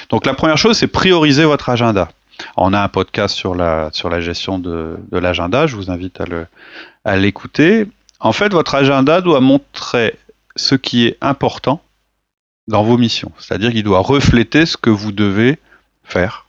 Donc 0.09 0.25
la 0.25 0.33
première 0.33 0.57
chose, 0.57 0.77
c'est 0.77 0.88
prioriser 0.88 1.45
votre 1.45 1.69
agenda. 1.69 2.09
On 2.57 2.74
a 2.74 2.81
un 2.81 2.88
podcast 2.88 3.35
sur 3.35 3.53
la, 3.53 3.89
sur 3.91 4.09
la 4.09 4.19
gestion 4.19 4.57
de, 4.57 4.97
de 5.12 5.17
l'agenda. 5.19 5.67
Je 5.67 5.75
vous 5.75 5.91
invite 5.91 6.19
à 7.03 7.17
l'écouter. 7.17 7.88
En 8.19 8.31
fait, 8.31 8.51
votre 8.51 8.75
agenda 8.75 9.22
doit 9.22 9.41
montrer 9.41 10.15
ce 10.55 10.75
qui 10.75 11.05
est 11.05 11.17
important 11.22 11.81
dans 12.67 12.84
vos 12.84 12.98
missions. 12.98 13.31
C'est-à-dire 13.38 13.72
qu'il 13.72 13.84
doit 13.84 14.00
refléter 14.00 14.65
ce 14.65 14.77
que 14.77 14.89
vous 14.89 15.12
devez 15.12 15.60
faire. 16.03 16.45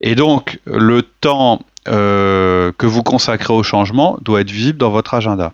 Et 0.00 0.14
donc, 0.14 0.58
le 0.64 1.02
temps 1.02 1.62
euh, 1.88 2.72
que 2.76 2.86
vous 2.86 3.02
consacrez 3.02 3.54
au 3.54 3.62
changement 3.62 4.18
doit 4.22 4.40
être 4.40 4.50
visible 4.50 4.78
dans 4.78 4.90
votre 4.90 5.14
agenda. 5.14 5.52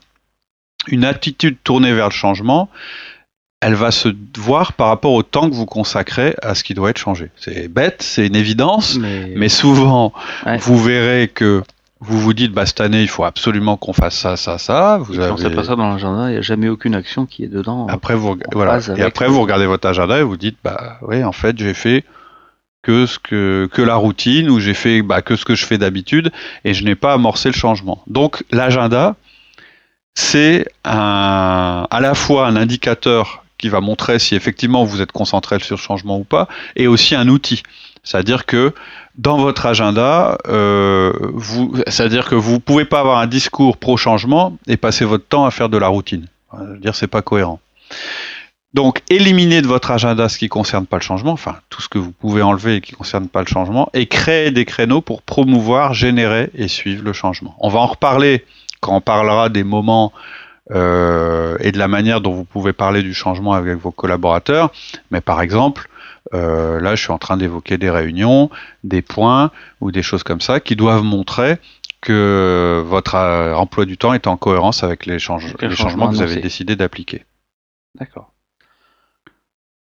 Une 0.87 1.05
attitude 1.05 1.59
tournée 1.63 1.93
vers 1.93 2.09
le 2.09 2.13
changement, 2.13 2.69
elle 3.61 3.75
va 3.75 3.91
se 3.91 4.09
voir 4.37 4.73
par 4.73 4.89
rapport 4.89 5.13
au 5.13 5.23
temps 5.23 5.49
que 5.51 5.55
vous 5.55 5.67
consacrez 5.67 6.35
à 6.43 6.55
ce 6.55 6.63
qui 6.65 6.75
doit 6.75 6.91
être 6.91 6.99
changé. 6.99 7.31
C'est 7.37 7.69
bête, 7.69 8.03
c'est 8.03 8.27
une 8.27 8.37
évidence, 8.37 8.97
mais, 8.99 9.49
souvent, 9.49 10.13
vous 10.61 10.79
verrez 10.79 11.29
que 11.29 11.63
vous 12.01 12.21
vous 12.21 12.33
dites, 12.33 12.53
bah, 12.53 12.65
cette 12.65 12.81
année, 12.81 13.03
il 13.03 13.09
faut 13.09 13.25
absolument 13.25 13.77
qu'on 13.77 13.93
fasse 13.93 14.17
ça, 14.17 14.37
ça, 14.37 14.59
ça. 14.59 14.99
Vous 14.99 15.19
avez... 15.19 15.55
pas 15.55 15.65
ça 15.65 15.75
dans 15.75 15.91
l'agenda, 15.91 16.29
il 16.29 16.33
n'y 16.33 16.39
a 16.39 16.43
jamais 16.43 16.69
aucune 16.69 16.95
action 16.95 17.27
qui 17.27 17.45
est 17.45 17.49
dedans. 17.49 17.87
Après, 17.89 18.15
vous, 18.15 18.39
voilà. 18.53 18.79
Et 18.97 19.03
après, 19.03 19.27
vous 19.27 19.41
regardez 19.41 19.67
votre 19.67 19.89
agenda 19.89 20.19
et 20.19 20.23
vous 20.23 20.37
dites, 20.37 20.57
bah, 20.63 20.99
oui, 21.03 21.25
en 21.25 21.33
fait, 21.33 21.59
j'ai 21.59 21.75
fait 21.75 22.05
que 22.83 23.07
ce 23.07 23.19
que, 23.19 23.69
que 23.73 23.83
la 23.83 23.97
routine 23.97 24.49
ou 24.49 24.61
j'ai 24.61 24.75
fait 24.75 25.03
bah, 25.03 25.23
que 25.23 25.35
ce 25.35 25.45
que 25.45 25.57
je 25.57 25.67
fais 25.67 25.79
d'habitude 25.79 26.31
et 26.65 26.73
je 26.73 26.85
n'ai 26.85 26.95
pas 26.95 27.13
amorcé 27.13 27.49
le 27.49 27.55
changement. 27.55 28.03
Donc, 28.07 28.45
l'agenda, 28.53 29.17
c'est 30.15 30.67
un, 30.85 31.87
à 31.91 32.01
la 32.01 32.15
fois 32.15 32.47
un 32.47 32.55
indicateur 32.55 33.45
qui 33.59 33.69
va 33.69 33.81
montrer 33.81 34.21
si 34.21 34.37
effectivement 34.37 34.85
vous 34.85 35.03
êtes 35.03 35.11
concentré 35.11 35.59
sur 35.59 35.77
le 35.77 35.81
changement 35.81 36.19
ou 36.19 36.25
pas, 36.25 36.47
et 36.77 36.87
aussi 36.87 37.17
un 37.17 37.29
outil. 37.29 37.65
C'est-à-dire 38.05 38.47
que 38.47 38.73
dans 39.19 39.37
votre 39.37 39.67
agenda, 39.67 40.39
euh, 40.47 41.13
c'est-à-dire 41.89 42.29
que 42.29 42.37
vous 42.37 42.61
pouvez 42.61 42.85
pas 42.85 43.01
avoir 43.01 43.19
un 43.19 43.27
discours 43.27 43.77
pro-changement 43.77 44.57
et 44.69 44.77
passer 44.77 45.05
votre 45.05 45.27
temps 45.27 45.45
à 45.45 45.51
faire 45.51 45.69
de 45.69 45.77
la 45.77 45.89
routine. 45.89 46.27
Dire, 46.81 46.95
c'est 46.95 47.09
pas 47.09 47.21
cohérent. 47.21 47.61
Donc, 48.75 49.03
éliminez 49.11 49.61
de 49.61 49.67
votre 49.67 49.91
agenda 49.91 50.29
ce 50.29 50.39
qui 50.39 50.49
concerne 50.49 50.87
pas 50.87 50.99
le 50.99 51.03
changement, 51.03 51.33
enfin 51.33 51.57
tout 51.69 51.83
ce 51.83 51.89
que 51.89 51.99
vous 51.99 52.13
pouvez 52.13 52.43
enlever 52.43 52.77
et 52.77 52.81
qui 52.81 52.93
concerne 52.93 53.29
pas 53.29 53.41
le 53.41 53.47
changement, 53.47 53.89
et 53.93 54.07
créez 54.07 54.51
des 54.51 54.65
créneaux 54.65 55.01
pour 55.01 55.23
promouvoir, 55.23 55.95
générer 55.95 56.51
et 56.55 56.69
suivre 56.69 57.03
le 57.03 57.13
changement. 57.13 57.57
On 57.59 57.71
va 57.71 57.81
en 57.81 57.87
reparler 57.87 58.45
quand 58.81 58.95
on 58.95 59.01
parlera 59.01 59.49
des 59.49 59.65
moments 59.65 60.13
euh, 60.71 61.57
et 61.61 61.73
de 61.73 61.79
la 61.79 61.89
manière 61.89 62.21
dont 62.21 62.33
vous 62.33 62.45
pouvez 62.45 62.73
parler 62.73 63.03
du 63.03 63.15
changement 63.15 63.55
avec 63.55 63.79
vos 63.79 63.91
collaborateurs. 63.91 64.71
Mais 65.11 65.23
par 65.23 65.41
exemple, 65.41 65.89
euh, 66.35 66.81
là, 66.81 66.95
je 66.95 67.03
suis 67.03 67.13
en 67.13 67.19
train 67.19 67.37
d'évoquer 67.37 67.79
des 67.79 67.91
réunions, 67.91 68.51
des 68.85 69.03
points 69.03 69.51
ou 69.81 69.91
des 69.91 70.03
choses 70.03 70.23
comme 70.23 70.41
ça 70.41 70.61
qui 70.61 70.77
doivent 70.77 71.03
montrer 71.03 71.57
que 72.01 72.83
votre 72.87 73.15
euh, 73.17 73.55
emploi 73.55 73.85
du 73.85 73.97
temps 73.97 74.15
est 74.15 74.27
en 74.27 74.37
cohérence 74.37 74.83
avec 74.83 75.07
les, 75.07 75.19
changements 75.19 75.57
que 75.57 76.15
vous 76.15 76.23
avez 76.23 76.41
décidé 76.41 76.77
d'appliquer. 76.77 77.25
D'accord. 77.99 78.33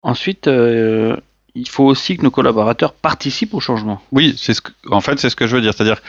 Ensuite, 0.02 0.46
il 0.46 1.68
faut 1.68 1.84
aussi 1.84 2.16
que 2.16 2.22
nos 2.22 2.30
collaborateurs 2.30 2.94
participent 2.94 3.54
au 3.54 3.60
changement. 3.60 4.00
Oui, 4.12 4.34
c'est 4.38 4.54
ce 4.54 4.60
en 4.90 5.00
fait, 5.00 5.18
c'est 5.18 5.28
ce 5.28 5.36
que 5.36 5.46
je 5.46 5.56
veux 5.56 5.62
dire. 5.62 5.74
C'est-à-dire, 5.74 6.00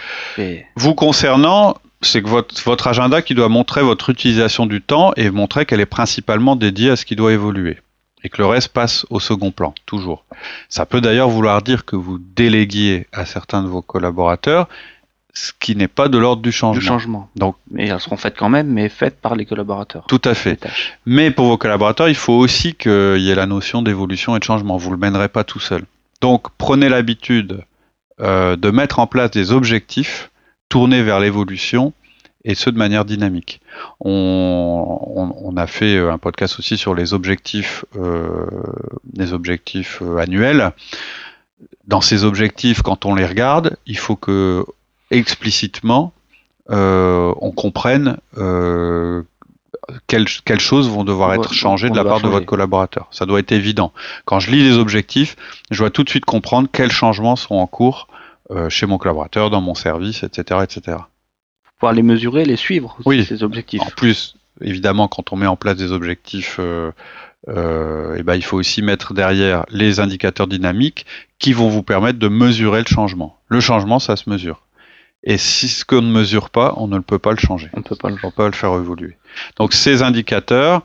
vous 0.76 0.96
concernant, 0.96 1.76
c'est 2.02 2.22
que 2.22 2.30
votre, 2.30 2.56
votre 2.64 2.88
agenda 2.88 3.22
qui 3.22 3.36
doit 3.36 3.50
montrer 3.50 3.82
votre 3.82 4.10
utilisation 4.10 4.66
du 4.66 4.82
temps 4.82 5.12
et 5.18 5.30
montrer 5.32 5.66
qu'elle 5.66 5.82
est 5.82 5.86
principalement 5.86 6.56
dédiée 6.56 6.92
à 6.92 6.96
ce 6.96 7.06
qui 7.06 7.16
doit 7.16 7.34
évoluer. 7.34 7.78
Et 8.24 8.30
que 8.30 8.42
le 8.42 8.48
reste 8.48 8.70
passe 8.70 9.06
au 9.10 9.20
second 9.20 9.52
plan, 9.52 9.74
toujours. 9.86 10.26
Ça 10.68 10.86
peut 10.86 11.02
d'ailleurs 11.02 11.30
vouloir 11.30 11.62
dire 11.62 11.86
que 11.86 11.96
vous 11.96 12.20
déléguiez 12.20 13.08
à 13.14 13.26
certains 13.26 13.64
de 13.64 13.68
vos 13.68 13.82
collaborateurs, 13.82 14.68
ce 15.34 15.54
qui 15.58 15.76
n'est 15.76 15.88
pas 15.88 16.10
de 16.10 16.18
l'ordre 16.18 16.42
du 16.42 16.52
changement. 16.52 16.80
Du 16.80 16.86
changement. 16.86 17.30
Donc, 17.36 17.56
mais 17.72 17.88
elles 17.88 18.00
seront 18.00 18.18
faites 18.18 18.38
quand 18.38 18.50
même, 18.50 18.68
mais 18.68 18.90
faites 18.90 19.22
par 19.22 19.36
les 19.36 19.46
collaborateurs. 19.46 20.06
Tout 20.08 20.22
à 20.26 20.34
fait. 20.34 20.60
Mais 21.06 21.32
pour 21.32 21.46
vos 21.46 21.58
collaborateurs, 21.58 22.10
il 22.10 22.16
faut 22.16 22.34
aussi 22.34 22.74
qu'il 22.74 23.20
y 23.20 23.30
ait 23.30 23.36
la 23.36 23.46
notion 23.46 23.82
d'évolution 23.82 24.36
et 24.36 24.40
de 24.40 24.44
changement. 24.44 24.78
Vous 24.78 24.90
ne 24.90 24.96
le 24.96 25.00
mènerez 25.00 25.30
pas 25.30 25.46
tout 25.46 25.60
seul. 25.60 25.84
Donc, 26.20 26.48
prenez 26.58 26.90
l'habitude 26.90 27.64
euh, 28.20 28.58
de 28.58 28.70
mettre 28.70 29.00
en 29.00 29.08
place 29.08 29.32
des 29.32 29.54
objectifs 29.54 30.30
tourner 30.68 31.02
vers 31.02 31.20
l'évolution 31.20 31.94
et 32.46 32.56
ce 32.56 32.70
de 32.70 32.78
manière 32.78 33.06
dynamique. 33.06 33.62
On, 34.00 35.54
a 35.58 35.68
fait 35.68 35.98
un 35.98 36.18
podcast 36.18 36.60
aussi 36.60 36.78
sur 36.78 36.96
les 36.96 37.14
objectifs, 37.14 37.84
euh, 37.98 38.46
les 39.14 39.34
objectifs 39.34 40.02
euh, 40.02 40.18
annuels. 40.18 40.72
Dans 41.86 42.02
ces 42.02 42.24
objectifs, 42.24 42.82
quand 42.82 43.06
on 43.06 43.14
les 43.14 43.26
regarde, 43.26 43.76
il 43.86 43.98
faut 43.98 44.16
que 44.16 44.66
explicitement 45.12 46.14
euh, 46.70 47.34
on 47.42 47.52
comprenne 47.52 48.18
quelles, 50.08 50.26
quelles, 50.46 50.60
choses 50.60 50.88
vont 50.88 51.04
devoir 51.04 51.34
être 51.34 51.52
changées 51.52 51.90
de 51.90 51.96
la 51.96 52.04
part 52.04 52.22
de 52.22 52.28
votre 52.28 52.46
collaborateur. 52.46 53.08
Ça 53.12 53.26
doit 53.26 53.40
être 53.40 53.52
évident. 53.52 53.92
Quand 54.26 54.40
je 54.40 54.52
lis 54.52 54.64
les 54.64 54.78
objectifs, 54.78 55.36
je 55.72 55.80
dois 55.80 55.90
tout 55.90 56.04
de 56.04 56.10
suite 56.10 56.26
comprendre 56.26 56.70
quels 56.72 56.92
changements 56.92 57.36
sont 57.36 57.56
en 57.56 57.68
cours 57.68 58.08
euh, 58.52 58.68
chez 58.68 58.88
mon 58.88 58.98
collaborateur, 58.98 59.52
dans 59.52 59.62
mon 59.62 59.76
service, 59.76 60.24
etc., 60.24 60.62
etc. 60.64 60.98
Pouvoir 61.80 61.94
les 61.94 62.04
mesurer, 62.04 62.46
les 62.46 62.58
suivre, 62.58 62.98
oui. 63.06 63.24
ces 63.24 63.42
objectifs. 63.42 63.82
En 63.82 63.86
plus, 63.86 64.36
évidemment, 64.62 65.08
quand 65.08 65.32
on 65.32 65.38
met 65.38 65.48
en 65.48 65.56
place 65.56 65.78
des 65.78 65.92
objectifs, 65.92 66.58
euh, 66.60 66.92
euh, 67.48 68.16
eh 68.18 68.24
ben, 68.24 68.36
il 68.36 68.44
faut 68.44 68.58
aussi 68.58 68.82
mettre 68.82 69.14
derrière 69.14 69.66
les 69.70 70.00
indicateurs 70.00 70.48
dynamiques 70.48 71.06
qui 71.40 71.54
vont 71.54 71.70
vous 71.70 71.84
permettre 71.84 72.20
de 72.20 72.28
mesurer 72.28 72.82
le 72.82 72.88
changement. 72.88 73.38
Le 73.48 73.62
changement, 73.62 74.00
ça 74.00 74.16
se 74.18 74.30
mesure. 74.30 74.62
Et 75.24 75.38
si 75.38 75.68
ce 75.68 75.84
qu'on 75.84 76.02
ne 76.02 76.12
mesure 76.12 76.50
pas, 76.50 76.74
on 76.78 76.88
ne 76.88 77.00
peut 77.00 77.20
pas 77.20 77.32
le 77.32 77.38
changer. 77.38 77.70
On 77.74 77.80
ne 77.80 77.84
peut 77.84 77.96
pas 77.96 78.10
le, 78.10 78.16
on 78.16 78.30
peut 78.30 78.36
pas 78.36 78.46
le 78.46 78.54
faire 78.54 78.74
évoluer. 78.76 79.18
Donc 79.58 79.74
ces 79.74 80.02
indicateurs, 80.02 80.84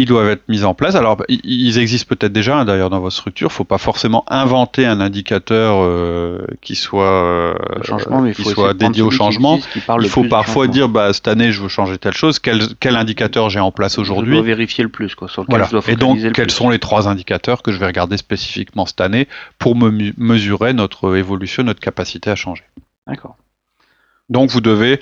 ils 0.00 0.06
doivent 0.06 0.30
être 0.30 0.48
mis 0.48 0.64
en 0.64 0.72
place. 0.72 0.94
Alors, 0.94 1.22
ils 1.28 1.78
existent 1.78 2.08
peut-être 2.08 2.32
déjà 2.32 2.58
hein, 2.58 2.64
d'ailleurs 2.64 2.88
dans 2.88 3.00
votre 3.00 3.14
structure. 3.14 3.48
Il 3.48 3.52
ne 3.52 3.56
faut 3.56 3.64
pas 3.64 3.76
forcément 3.76 4.24
inventer 4.28 4.86
un 4.86 4.98
indicateur 4.98 5.76
euh, 5.80 6.46
qui 6.62 6.74
soit, 6.74 7.04
euh, 7.04 8.32
qui 8.32 8.44
soit 8.44 8.72
dédié 8.72 9.02
au 9.02 9.10
changement. 9.10 9.60
il 10.00 10.08
faut 10.08 10.24
parfois 10.24 10.68
dire, 10.68 10.88
bah, 10.88 11.12
cette 11.12 11.28
année, 11.28 11.52
je 11.52 11.60
veux 11.60 11.68
changer 11.68 11.98
telle 11.98 12.14
chose. 12.14 12.38
Quel, 12.38 12.62
quel 12.80 12.96
indicateur 12.96 13.50
j'ai 13.50 13.60
en 13.60 13.72
place 13.72 13.98
aujourd'hui 13.98 14.36
Je 14.36 14.40
dois 14.40 14.46
vérifier 14.46 14.84
le 14.84 14.90
plus. 14.90 15.14
Quoi, 15.14 15.28
sur 15.28 15.44
voilà. 15.46 15.68
Et 15.86 15.96
donc, 15.96 16.18
quels 16.32 16.50
sont 16.50 16.70
les 16.70 16.78
trois 16.78 17.06
indicateurs 17.06 17.62
que 17.62 17.70
je 17.70 17.76
vais 17.76 17.86
regarder 17.86 18.16
spécifiquement 18.16 18.86
cette 18.86 19.02
année 19.02 19.28
pour 19.58 19.76
me 19.76 20.12
mesurer 20.16 20.72
notre 20.72 21.14
évolution, 21.14 21.62
notre 21.62 21.80
capacité 21.80 22.30
à 22.30 22.36
changer 22.36 22.64
D'accord. 23.06 23.36
Donc, 24.30 24.48
vous 24.48 24.62
devez 24.62 24.98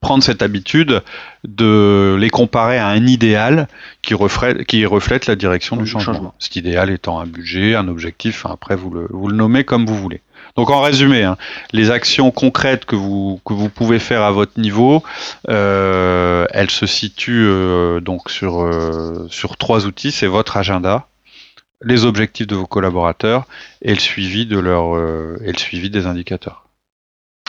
prendre 0.00 0.22
cette 0.22 0.42
habitude 0.42 1.02
de 1.44 2.16
les 2.18 2.30
comparer 2.30 2.78
à 2.78 2.88
un 2.88 3.06
idéal 3.06 3.68
qui 4.02 4.14
reflète, 4.14 4.64
qui 4.64 4.86
reflète 4.86 5.26
la 5.26 5.36
direction 5.36 5.76
du 5.76 5.86
changement. 5.86 6.34
Cet 6.38 6.56
idéal 6.56 6.90
étant 6.90 7.18
un 7.20 7.26
budget, 7.26 7.74
un 7.74 7.88
objectif, 7.88 8.46
après 8.46 8.76
vous 8.76 8.90
le, 8.90 9.06
vous 9.10 9.28
le 9.28 9.36
nommez 9.36 9.64
comme 9.64 9.86
vous 9.86 9.96
voulez. 9.96 10.20
Donc 10.56 10.70
en 10.70 10.80
résumé, 10.80 11.24
hein, 11.24 11.36
les 11.72 11.90
actions 11.90 12.30
concrètes 12.30 12.84
que 12.84 12.94
vous, 12.94 13.40
que 13.44 13.52
vous 13.52 13.68
pouvez 13.68 13.98
faire 13.98 14.22
à 14.22 14.30
votre 14.30 14.60
niveau, 14.60 15.02
euh, 15.48 16.46
elles 16.50 16.70
se 16.70 16.86
situent 16.86 17.48
euh, 17.48 18.00
donc 18.00 18.30
sur, 18.30 18.62
euh, 18.62 19.26
sur 19.30 19.56
trois 19.56 19.86
outils. 19.86 20.12
C'est 20.12 20.28
votre 20.28 20.56
agenda, 20.56 21.08
les 21.82 22.04
objectifs 22.04 22.46
de 22.46 22.54
vos 22.54 22.66
collaborateurs 22.66 23.46
et 23.82 23.92
le 23.92 24.00
suivi, 24.00 24.46
de 24.46 24.58
leur, 24.58 24.96
et 25.42 25.50
le 25.50 25.58
suivi 25.58 25.90
des 25.90 26.06
indicateurs. 26.06 26.68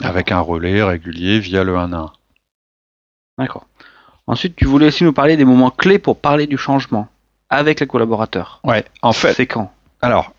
Avec 0.02 0.32
un 0.32 0.40
relais 0.40 0.82
régulier 0.82 1.38
via 1.38 1.62
le 1.62 1.76
1 1.76 1.92
à 1.92 1.96
1. 1.96 2.12
D'accord. 3.38 3.66
Ensuite, 4.26 4.56
tu 4.56 4.64
voulais 4.64 4.86
aussi 4.86 5.04
nous 5.04 5.12
parler 5.12 5.36
des 5.36 5.44
moments 5.44 5.70
clés 5.70 5.98
pour 5.98 6.18
parler 6.18 6.46
du 6.46 6.58
changement 6.58 7.08
avec 7.48 7.80
les 7.80 7.86
collaborateurs. 7.86 8.60
Ouais, 8.64 8.84
en 9.02 9.12
fait. 9.12 9.34
C'est 9.34 9.46
quand? 9.46 9.72
Alors, 10.00 10.32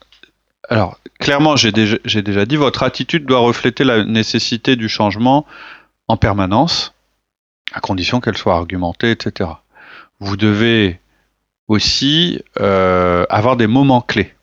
alors 0.69 0.99
clairement, 1.19 1.55
j'ai 1.55 1.71
déjà, 1.71 1.97
déjà 2.05 2.45
dit, 2.45 2.57
votre 2.57 2.83
attitude 2.83 3.25
doit 3.25 3.39
refléter 3.39 3.83
la 3.83 4.03
nécessité 4.03 4.75
du 4.75 4.89
changement 4.89 5.45
en 6.07 6.17
permanence, 6.17 6.93
à 7.73 7.79
condition 7.79 8.19
qu'elle 8.19 8.37
soit 8.37 8.55
argumentée, 8.55 9.11
etc. 9.11 9.49
Vous 10.19 10.37
devez 10.37 10.99
aussi 11.67 12.41
euh, 12.59 13.25
avoir 13.29 13.57
des 13.57 13.67
moments 13.67 14.01
clés 14.01 14.33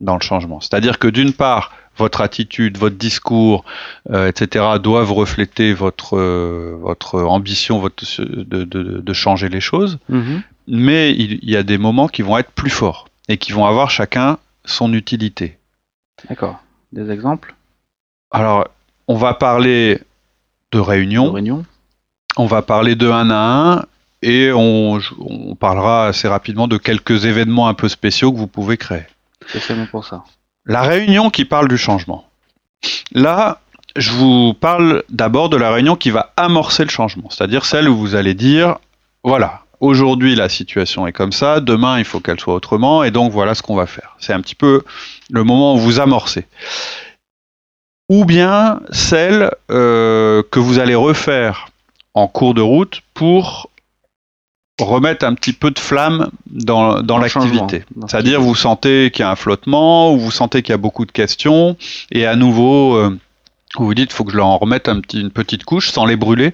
dans 0.00 0.14
le 0.14 0.22
changement. 0.22 0.60
C'est-à-dire 0.60 0.98
que 0.98 1.08
d'une 1.08 1.32
part, 1.32 1.72
votre 1.96 2.20
attitude, 2.20 2.78
votre 2.78 2.96
discours, 2.96 3.64
euh, 4.10 4.28
etc., 4.28 4.64
doivent 4.82 5.12
refléter 5.12 5.74
votre, 5.74 6.16
euh, 6.16 6.76
votre 6.80 7.20
ambition 7.20 7.78
votre, 7.78 8.04
de, 8.22 8.64
de, 8.64 8.82
de, 9.00 9.12
changer 9.12 9.48
les 9.48 9.60
choses. 9.60 9.98
Mhm. 10.08 10.42
Mais 10.68 11.12
il, 11.12 11.38
y 11.42 11.56
a 11.56 11.62
des 11.62 11.78
moments 11.78 12.08
qui 12.08 12.22
vont 12.22 12.38
être 12.38 12.50
plus 12.50 12.70
forts 12.70 13.08
et 13.28 13.36
qui 13.36 13.52
vont 13.52 13.66
avoir 13.66 13.90
chacun 13.90 14.38
son 14.64 14.92
utilité. 14.92 15.58
D'accord. 16.28 16.62
Des 16.92 17.10
exemples? 17.10 17.54
Alors, 18.30 18.68
on 19.08 19.16
va 19.16 19.34
parler 19.34 20.00
de 20.70 20.78
réunions. 20.78 21.28
De 21.28 21.34
réunion. 21.34 21.64
On 22.36 22.46
va 22.46 22.62
parler 22.62 22.94
de 22.94 23.10
un 23.10 23.30
à 23.30 23.36
un 23.36 23.84
et 24.22 24.52
on, 24.52 25.00
on 25.18 25.54
parlera 25.56 26.06
assez 26.06 26.28
rapidement 26.28 26.68
de 26.68 26.78
quelques 26.78 27.24
événements 27.24 27.68
un 27.68 27.74
peu 27.74 27.88
spéciaux 27.88 28.32
que 28.32 28.38
vous 28.38 28.46
pouvez 28.46 28.76
créer. 28.76 29.02
C'est 29.48 29.90
pour 29.90 30.04
ça. 30.04 30.24
La 30.64 30.82
réunion 30.82 31.30
qui 31.30 31.44
parle 31.44 31.68
du 31.68 31.76
changement. 31.76 32.24
Là, 33.12 33.60
je 33.96 34.10
vous 34.12 34.54
parle 34.54 35.02
d'abord 35.08 35.48
de 35.48 35.56
la 35.56 35.72
réunion 35.72 35.96
qui 35.96 36.10
va 36.10 36.32
amorcer 36.36 36.84
le 36.84 36.90
changement, 36.90 37.28
c'est-à-dire 37.30 37.64
celle 37.64 37.88
où 37.88 37.96
vous 37.96 38.14
allez 38.14 38.34
dire, 38.34 38.76
voilà, 39.24 39.62
aujourd'hui 39.80 40.34
la 40.34 40.48
situation 40.48 41.06
est 41.06 41.12
comme 41.12 41.32
ça, 41.32 41.60
demain 41.60 41.98
il 41.98 42.04
faut 42.04 42.20
qu'elle 42.20 42.40
soit 42.40 42.54
autrement, 42.54 43.04
et 43.04 43.10
donc 43.10 43.32
voilà 43.32 43.54
ce 43.54 43.62
qu'on 43.62 43.74
va 43.74 43.86
faire. 43.86 44.16
C'est 44.18 44.32
un 44.32 44.40
petit 44.40 44.54
peu 44.54 44.82
le 45.30 45.44
moment 45.44 45.74
où 45.74 45.78
vous 45.78 46.00
amorcez. 46.00 46.46
Ou 48.08 48.24
bien 48.24 48.80
celle 48.90 49.50
euh, 49.70 50.42
que 50.50 50.60
vous 50.60 50.78
allez 50.78 50.94
refaire 50.94 51.68
en 52.14 52.28
cours 52.28 52.54
de 52.54 52.62
route 52.62 53.00
pour 53.14 53.68
remettre 54.86 55.24
un 55.24 55.34
petit 55.34 55.52
peu 55.52 55.70
de 55.70 55.78
flamme 55.78 56.30
dans, 56.46 57.18
l'activité. 57.18 57.84
C'est-à-dire 58.06 58.40
vous 58.40 58.54
sentez 58.54 59.10
qu'il 59.12 59.22
y 59.22 59.26
a 59.26 59.30
un 59.30 59.36
flottement, 59.36 60.12
ou 60.12 60.18
vous 60.18 60.30
sentez 60.30 60.62
qu'il 60.62 60.72
y 60.72 60.74
a 60.74 60.78
beaucoup 60.78 61.04
de 61.04 61.12
questions, 61.12 61.76
et 62.10 62.26
à 62.26 62.36
nouveau... 62.36 62.96
Euh, 62.96 63.18
vous 63.78 63.86
vous 63.86 63.94
dites, 63.94 64.10
il 64.10 64.14
faut 64.14 64.24
que 64.24 64.32
je 64.32 64.36
leur 64.36 64.46
en 64.46 64.58
remette 64.58 64.88
un 64.88 65.00
petit, 65.00 65.20
une 65.20 65.30
petite 65.30 65.64
couche 65.64 65.90
sans 65.90 66.04
les 66.04 66.16
brûler, 66.16 66.52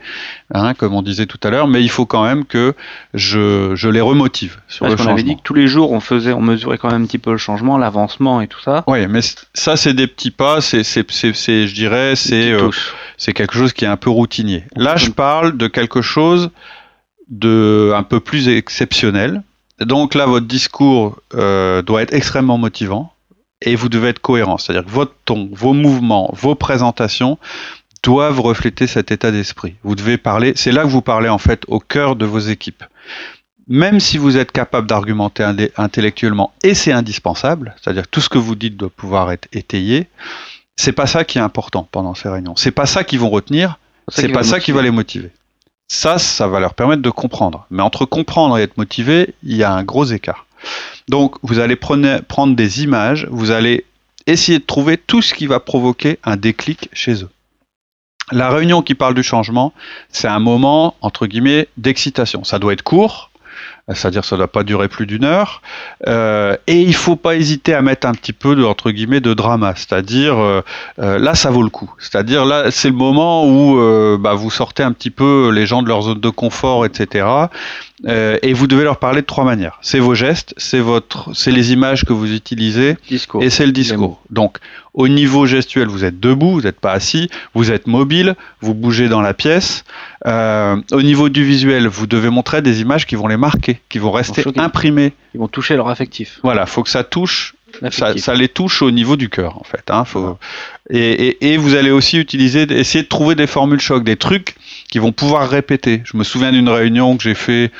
hein, 0.54 0.74
comme 0.74 0.94
on 0.94 1.02
disait 1.02 1.26
tout 1.26 1.38
à 1.42 1.50
l'heure, 1.50 1.66
mais 1.66 1.82
il 1.82 1.90
faut 1.90 2.06
quand 2.06 2.22
même 2.22 2.44
que 2.44 2.74
je, 3.12 3.72
je 3.74 3.88
les 3.88 4.00
remotive 4.00 4.58
sur 4.68 4.84
le 4.84 4.92
changement. 4.92 5.10
On 5.10 5.14
avait 5.14 5.24
dit 5.24 5.36
que 5.36 5.42
tous 5.42 5.54
les 5.54 5.66
jours 5.66 5.90
on 5.90 6.00
faisait, 6.00 6.32
on 6.32 6.40
mesurait 6.40 6.78
quand 6.78 6.90
même 6.90 7.02
un 7.02 7.06
petit 7.06 7.18
peu 7.18 7.32
le 7.32 7.38
changement, 7.38 7.76
l'avancement 7.76 8.40
et 8.40 8.46
tout 8.46 8.60
ça. 8.60 8.84
Oui, 8.86 9.06
mais 9.08 9.20
ça 9.54 9.76
c'est 9.76 9.94
des 9.94 10.06
petits 10.06 10.30
pas, 10.30 10.60
c'est, 10.60 10.84
je 10.84 11.74
dirais, 11.74 12.14
c'est, 12.14 12.52
euh, 12.52 12.70
c'est 13.16 13.32
quelque 13.32 13.54
chose 13.54 13.72
qui 13.72 13.84
est 13.84 13.88
un 13.88 13.96
peu 13.96 14.10
routinier. 14.10 14.64
Là, 14.76 14.96
je 14.96 15.10
parle 15.10 15.56
de 15.56 15.66
quelque 15.66 16.02
chose 16.02 16.50
de 17.28 17.92
un 17.94 18.02
peu 18.02 18.20
plus 18.20 18.48
exceptionnel. 18.48 19.42
Donc 19.80 20.14
là, 20.14 20.26
votre 20.26 20.46
discours 20.46 21.20
euh, 21.34 21.82
doit 21.82 22.02
être 22.02 22.12
extrêmement 22.12 22.58
motivant 22.58 23.12
et 23.62 23.76
vous 23.76 23.88
devez 23.88 24.08
être 24.08 24.20
cohérent. 24.20 24.58
C'est-à-dire 24.58 24.84
que 24.84 24.90
votre 24.90 25.14
ton, 25.24 25.48
vos 25.52 25.72
mouvements, 25.72 26.30
vos 26.32 26.54
présentations 26.54 27.38
doivent 28.02 28.40
refléter 28.40 28.86
cet 28.86 29.10
état 29.10 29.30
d'esprit. 29.30 29.74
Vous 29.82 29.94
devez 29.94 30.18
parler, 30.18 30.52
c'est 30.56 30.72
là 30.72 30.82
que 30.82 30.88
vous 30.88 31.02
parlez 31.02 31.28
en 31.28 31.38
fait 31.38 31.62
au 31.68 31.80
cœur 31.80 32.16
de 32.16 32.24
vos 32.24 32.38
équipes. 32.38 32.84
Même 33.66 34.00
si 34.00 34.16
vous 34.16 34.36
êtes 34.36 34.50
capable 34.50 34.86
d'argumenter 34.86 35.44
intellectuellement, 35.76 36.54
et 36.62 36.72
c'est 36.72 36.92
indispensable, 36.92 37.74
c'est-à-dire 37.80 38.04
que 38.04 38.10
tout 38.10 38.22
ce 38.22 38.30
que 38.30 38.38
vous 38.38 38.54
dites 38.54 38.76
doit 38.76 38.88
pouvoir 38.88 39.30
être 39.30 39.46
étayé, 39.52 40.06
c'est 40.76 40.92
pas 40.92 41.06
ça 41.06 41.24
qui 41.24 41.38
est 41.38 41.42
important 41.42 41.86
pendant 41.90 42.14
ces 42.14 42.30
réunions. 42.30 42.56
C'est 42.56 42.70
pas 42.70 42.86
ça 42.86 43.04
qu'ils 43.04 43.18
vont 43.18 43.28
retenir, 43.28 43.78
c'est 44.08 44.28
pas 44.28 44.44
ça 44.44 44.58
qui 44.58 44.72
va 44.72 44.80
les 44.80 44.90
motiver. 44.90 45.30
Ça, 45.88 46.18
ça 46.18 46.46
va 46.48 46.60
leur 46.60 46.74
permettre 46.74 47.02
de 47.02 47.10
comprendre. 47.10 47.66
Mais 47.70 47.82
entre 47.82 48.04
comprendre 48.04 48.58
et 48.58 48.62
être 48.62 48.76
motivé, 48.76 49.34
il 49.42 49.56
y 49.56 49.64
a 49.64 49.72
un 49.72 49.84
gros 49.84 50.04
écart. 50.04 50.46
Donc, 51.08 51.36
vous 51.42 51.58
allez 51.58 51.76
prendre 51.76 52.54
des 52.54 52.82
images, 52.82 53.26
vous 53.30 53.50
allez 53.50 53.84
essayer 54.26 54.58
de 54.58 54.64
trouver 54.64 54.98
tout 54.98 55.22
ce 55.22 55.32
qui 55.32 55.46
va 55.46 55.60
provoquer 55.60 56.18
un 56.24 56.36
déclic 56.36 56.90
chez 56.92 57.22
eux. 57.22 57.30
La 58.30 58.50
réunion 58.50 58.82
qui 58.82 58.94
parle 58.94 59.14
du 59.14 59.22
changement, 59.22 59.72
c'est 60.10 60.28
un 60.28 60.38
moment, 60.38 60.94
entre 61.00 61.26
guillemets, 61.26 61.68
d'excitation. 61.78 62.44
Ça 62.44 62.58
doit 62.58 62.74
être 62.74 62.82
court, 62.82 63.27
c'est-à-dire 63.94 64.24
ça 64.24 64.36
ne 64.36 64.40
doit 64.40 64.48
pas 64.48 64.64
durer 64.64 64.88
plus 64.88 65.06
d'une 65.06 65.24
heure. 65.24 65.62
Euh, 66.06 66.56
et 66.66 66.80
il 66.80 66.94
faut 66.94 67.16
pas 67.16 67.36
hésiter 67.36 67.74
à 67.74 67.82
mettre 67.82 68.06
un 68.06 68.12
petit 68.12 68.32
peu 68.32 68.54
de 68.54 68.64
entre 68.64 68.90
guillemets 68.90 69.20
de 69.20 69.34
drama, 69.34 69.74
c'est-à-dire 69.76 70.38
euh, 70.38 70.62
euh, 70.98 71.18
là 71.18 71.34
ça 71.34 71.50
vaut 71.50 71.62
le 71.62 71.70
coup. 71.70 71.92
C'est-à-dire 71.98 72.44
là 72.44 72.70
c'est 72.70 72.88
le 72.88 72.94
moment 72.94 73.46
où 73.46 73.78
bah, 74.18 74.34
vous 74.34 74.50
sortez 74.50 74.82
un 74.82 74.92
petit 74.92 75.10
peu 75.10 75.50
les 75.50 75.66
gens 75.66 75.82
de 75.82 75.88
leur 75.88 76.02
zone 76.02 76.20
de 76.20 76.28
confort, 76.28 76.84
etc. 76.84 77.26
et 78.06 78.52
vous 78.52 78.66
devez 78.66 78.84
leur 78.84 78.98
parler 78.98 79.22
de 79.22 79.26
trois 79.26 79.44
manières. 79.44 79.78
C'est 79.82 79.98
vos 79.98 80.14
gestes, 80.14 80.54
c'est 80.56 80.80
votre, 80.80 81.34
c'est 81.34 81.50
les 81.50 81.72
images 81.72 82.04
que 82.04 82.12
vous 82.12 82.32
utilisez, 82.32 82.96
et 83.40 83.50
c'est 83.50 83.66
le 83.66 83.72
discours. 83.72 84.20
Donc 84.30 84.58
au 84.98 85.06
niveau 85.06 85.46
gestuel, 85.46 85.86
vous 85.86 86.04
êtes 86.04 86.18
debout, 86.18 86.50
vous 86.50 86.62
n'êtes 86.62 86.80
pas 86.80 86.90
assis, 86.92 87.30
vous 87.54 87.70
êtes 87.70 87.86
mobile, 87.86 88.34
vous 88.60 88.74
bougez 88.74 89.08
dans 89.08 89.20
la 89.20 89.32
pièce. 89.32 89.84
Euh, 90.26 90.76
au 90.90 91.02
niveau 91.02 91.28
du 91.28 91.44
visuel, 91.44 91.86
vous 91.86 92.08
devez 92.08 92.30
montrer 92.30 92.62
des 92.62 92.80
images 92.80 93.06
qui 93.06 93.14
vont 93.14 93.28
les 93.28 93.36
marquer, 93.36 93.80
qui 93.88 94.00
vont 94.00 94.10
rester 94.10 94.42
imprimées. 94.56 95.12
Ils 95.34 95.40
vont 95.40 95.46
toucher 95.46 95.76
leur 95.76 95.88
affectif. 95.88 96.40
Voilà, 96.42 96.66
faut 96.66 96.82
que 96.82 96.90
ça 96.90 97.04
touche 97.04 97.54
ça, 97.90 98.34
les 98.34 98.48
touche 98.48 98.82
au 98.82 98.90
niveau 98.90 99.16
du 99.16 99.28
cœur 99.28 99.58
en 99.58 99.62
fait. 99.62 99.90
Hein, 99.90 100.04
faut... 100.04 100.36
et, 100.90 101.56
vous 101.58 101.74
allez 101.74 101.90
aussi 101.90 102.18
utiliser, 102.18 102.62
essayer 102.62 103.04
de 103.04 103.08
trouver 103.08 103.36
des 103.36 103.46
formules 103.46 103.80
choc, 103.80 104.02
des 104.02 104.16
trucs 104.16 104.56
qui 104.90 104.98
vont 104.98 105.12
pouvoir 105.12 105.48
répéter. 105.48 106.02
Je 106.04 106.16
me 106.16 106.24
souviens 106.24 106.50
d'une 106.50 106.68
réunion 106.68 107.16
que 107.16 107.22
j'ai 107.22 107.34
fait 107.34 107.70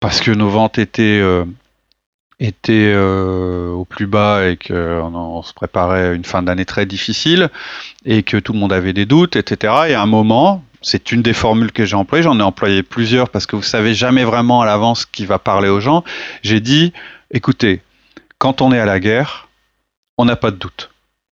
parce 0.00 0.20
que 0.20 0.32
nos 0.32 0.48
ventes 0.48 0.78
étaient 0.78 1.20
euh, 1.22 1.44
était 2.40 2.92
euh, 2.94 3.70
au 3.70 3.84
plus 3.84 4.06
bas 4.06 4.48
et 4.48 4.56
qu'on 4.56 5.14
on 5.14 5.42
se 5.42 5.52
préparait 5.54 6.08
à 6.08 6.12
une 6.12 6.24
fin 6.24 6.42
d'année 6.42 6.64
très 6.64 6.86
difficile 6.86 7.50
et 8.04 8.22
que 8.22 8.36
tout 8.36 8.52
le 8.52 8.58
monde 8.58 8.72
avait 8.72 8.92
des 8.92 9.06
doutes, 9.06 9.36
etc. 9.36 9.74
Et 9.88 9.94
à 9.94 10.02
un 10.02 10.06
moment, 10.06 10.64
c'est 10.82 11.12
une 11.12 11.22
des 11.22 11.32
formules 11.32 11.72
que 11.72 11.84
j'ai 11.84 11.96
employées, 11.96 12.24
j'en 12.24 12.38
ai 12.38 12.42
employé 12.42 12.82
plusieurs 12.82 13.28
parce 13.28 13.46
que 13.46 13.56
vous 13.56 13.62
savez 13.62 13.94
jamais 13.94 14.24
vraiment 14.24 14.60
à 14.60 14.66
l'avance 14.66 15.06
qui 15.06 15.24
va 15.24 15.38
parler 15.38 15.68
aux 15.68 15.80
gens. 15.80 16.04
J'ai 16.42 16.60
dit, 16.60 16.92
écoutez, 17.30 17.80
quand 18.38 18.60
on 18.60 18.72
est 18.72 18.80
à 18.80 18.86
la 18.86 18.98
guerre, 18.98 19.48
on 20.18 20.24
n'a 20.24 20.36
pas 20.36 20.50
de 20.50 20.56
doute. 20.56 20.90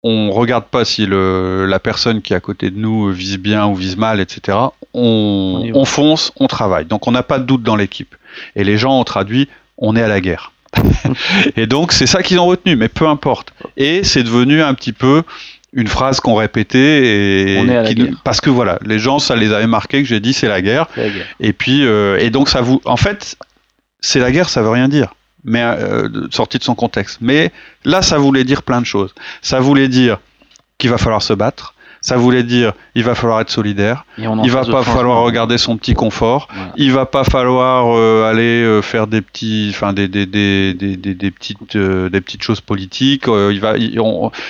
On 0.02 0.30
regarde 0.32 0.66
pas 0.66 0.84
si 0.84 1.06
le, 1.06 1.66
la 1.66 1.78
personne 1.78 2.20
qui 2.20 2.34
est 2.34 2.36
à 2.36 2.40
côté 2.40 2.70
de 2.70 2.78
nous 2.78 3.10
vise 3.10 3.38
bien 3.38 3.66
ou 3.66 3.74
vise 3.74 3.96
mal, 3.96 4.20
etc. 4.20 4.58
On, 4.92 5.70
on 5.74 5.84
fonce, 5.84 6.32
on 6.36 6.46
travaille. 6.46 6.84
Donc 6.84 7.06
on 7.06 7.12
n'a 7.12 7.22
pas 7.22 7.38
de 7.38 7.44
doute 7.44 7.62
dans 7.62 7.76
l'équipe. 7.76 8.14
Et 8.56 8.64
les 8.64 8.76
gens 8.76 8.98
ont 8.98 9.04
traduit, 9.04 9.48
on 9.78 9.96
est 9.96 10.02
à 10.02 10.08
la 10.08 10.20
guerre. 10.20 10.52
et 11.56 11.66
donc 11.66 11.92
c'est 11.92 12.06
ça 12.06 12.22
qu'ils 12.22 12.38
ont 12.38 12.46
retenu, 12.46 12.76
mais 12.76 12.88
peu 12.88 13.06
importe. 13.06 13.52
Et 13.76 14.04
c'est 14.04 14.22
devenu 14.22 14.62
un 14.62 14.74
petit 14.74 14.92
peu 14.92 15.22
une 15.72 15.88
phrase 15.88 16.20
qu'on 16.20 16.34
répétait 16.34 17.04
et 17.04 18.10
parce 18.22 18.40
que 18.40 18.50
voilà, 18.50 18.78
les 18.84 18.98
gens 18.98 19.18
ça 19.18 19.34
les 19.34 19.52
avait 19.52 19.66
marqué 19.66 20.02
que 20.02 20.08
j'ai 20.08 20.20
dit 20.20 20.32
c'est 20.32 20.48
la, 20.48 20.62
guerre. 20.62 20.86
Et 21.40 21.52
puis 21.52 21.84
euh, 21.84 22.18
et 22.18 22.30
donc 22.30 22.48
ça 22.48 22.60
vous, 22.60 22.80
en 22.84 22.96
fait, 22.96 23.36
c'est 24.00 24.20
la 24.20 24.30
guerre, 24.30 24.48
ça 24.48 24.62
veut 24.62 24.70
rien 24.70 24.88
dire, 24.88 25.14
mais 25.44 25.62
euh, 25.62 26.08
sorti 26.30 26.58
de 26.58 26.64
son 26.64 26.74
contexte. 26.74 27.18
Mais 27.20 27.50
là, 27.84 28.02
ça 28.02 28.18
voulait 28.18 28.44
dire 28.44 28.62
plein 28.62 28.80
de 28.80 28.86
choses. 28.86 29.14
Ça 29.42 29.60
voulait 29.60 29.88
dire 29.88 30.18
qu'il 30.78 30.90
va 30.90 30.98
falloir 30.98 31.22
se 31.22 31.32
battre 31.32 31.73
ça 32.04 32.18
voulait 32.18 32.42
dire 32.42 32.74
il 32.94 33.02
va 33.02 33.14
falloir 33.14 33.40
être 33.40 33.48
solidaire, 33.48 34.04
il 34.18 34.50
va 34.50 34.62
pas 34.66 34.82
falloir 34.82 35.22
regarder 35.22 35.56
son 35.56 35.78
petit 35.78 35.94
confort, 35.94 36.48
il 36.76 36.92
va 36.92 37.06
pas 37.06 37.24
falloir 37.24 37.96
euh, 37.96 38.30
aller 38.30 38.62
euh, 38.62 38.82
faire 38.82 39.06
des 39.06 39.22
petits, 39.22 39.68
enfin 39.70 39.94
des, 39.94 40.06
des, 40.06 40.26
des, 40.26 40.74
des, 40.74 40.96
des 40.96 41.30
petites 41.30 41.76
euh, 41.76 42.10
des 42.10 42.20
petites 42.20 42.42
choses 42.42 42.60
politiques. 42.60 43.24
il 43.26 43.58
va, 43.58 43.76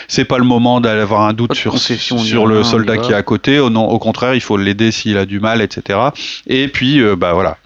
c'est 0.08 0.24
pas 0.24 0.38
le 0.38 0.44
moment 0.44 0.80
d'aller 0.80 1.02
avoir 1.02 1.22
un 1.22 1.32
doute 1.32 1.54
sur 1.54 1.78
sur 1.78 2.46
le 2.48 2.64
soldat 2.64 2.98
qui 2.98 3.12
est 3.12 3.14
à 3.14 3.22
côté. 3.22 3.60
Au, 3.60 3.70
non, 3.70 3.88
au 3.88 4.00
contraire, 4.00 4.34
il 4.34 4.40
faut 4.40 4.56
l'aider 4.56 4.90
s'il 4.90 5.16
a 5.16 5.24
du 5.24 5.38
mal, 5.38 5.62
etc. 5.62 6.00
Et 6.48 6.66
puis 6.66 7.00
bah 7.16 7.34
voilà, 7.34 7.58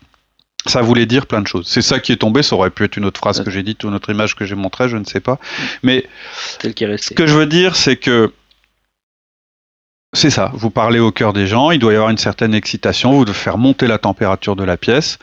ça 0.66 0.82
voulait 0.82 1.06
dire 1.06 1.24
plein 1.24 1.40
de 1.40 1.46
choses. 1.46 1.66
C'est 1.66 1.80
ça 1.80 1.98
qui 1.98 2.12
est 2.12 2.16
tombé. 2.16 2.42
Ça 2.42 2.56
aurait 2.56 2.68
pu 2.68 2.84
être 2.84 2.98
une 2.98 3.06
autre 3.06 3.18
phrase 3.18 3.42
que 3.42 3.50
j'ai 3.50 3.62
dite 3.62 3.84
ou 3.84 3.88
une 3.88 3.94
autre 3.94 4.10
image 4.10 4.36
que 4.36 4.44
j'ai 4.44 4.54
montrée, 4.54 4.90
je 4.90 4.98
ne 4.98 5.04
sais 5.04 5.20
pas. 5.20 5.38
Mais 5.82 6.04
ce 6.60 7.14
que 7.14 7.26
je 7.26 7.32
veux 7.32 7.46
dire, 7.46 7.74
c'est 7.74 7.96
que 7.96 8.32
c'est 10.18 10.30
ça, 10.30 10.50
vous 10.52 10.70
parlez 10.70 10.98
au 10.98 11.12
cœur 11.12 11.32
des 11.32 11.46
gens, 11.46 11.70
il 11.70 11.78
doit 11.78 11.92
y 11.92 11.96
avoir 11.96 12.10
une 12.10 12.18
certaine 12.18 12.52
excitation, 12.52 13.12
vous 13.12 13.24
devez 13.24 13.38
faire 13.38 13.56
monter 13.56 13.86
la 13.86 13.98
température 13.98 14.56
de 14.56 14.64
la 14.64 14.76
pièce, 14.76 15.18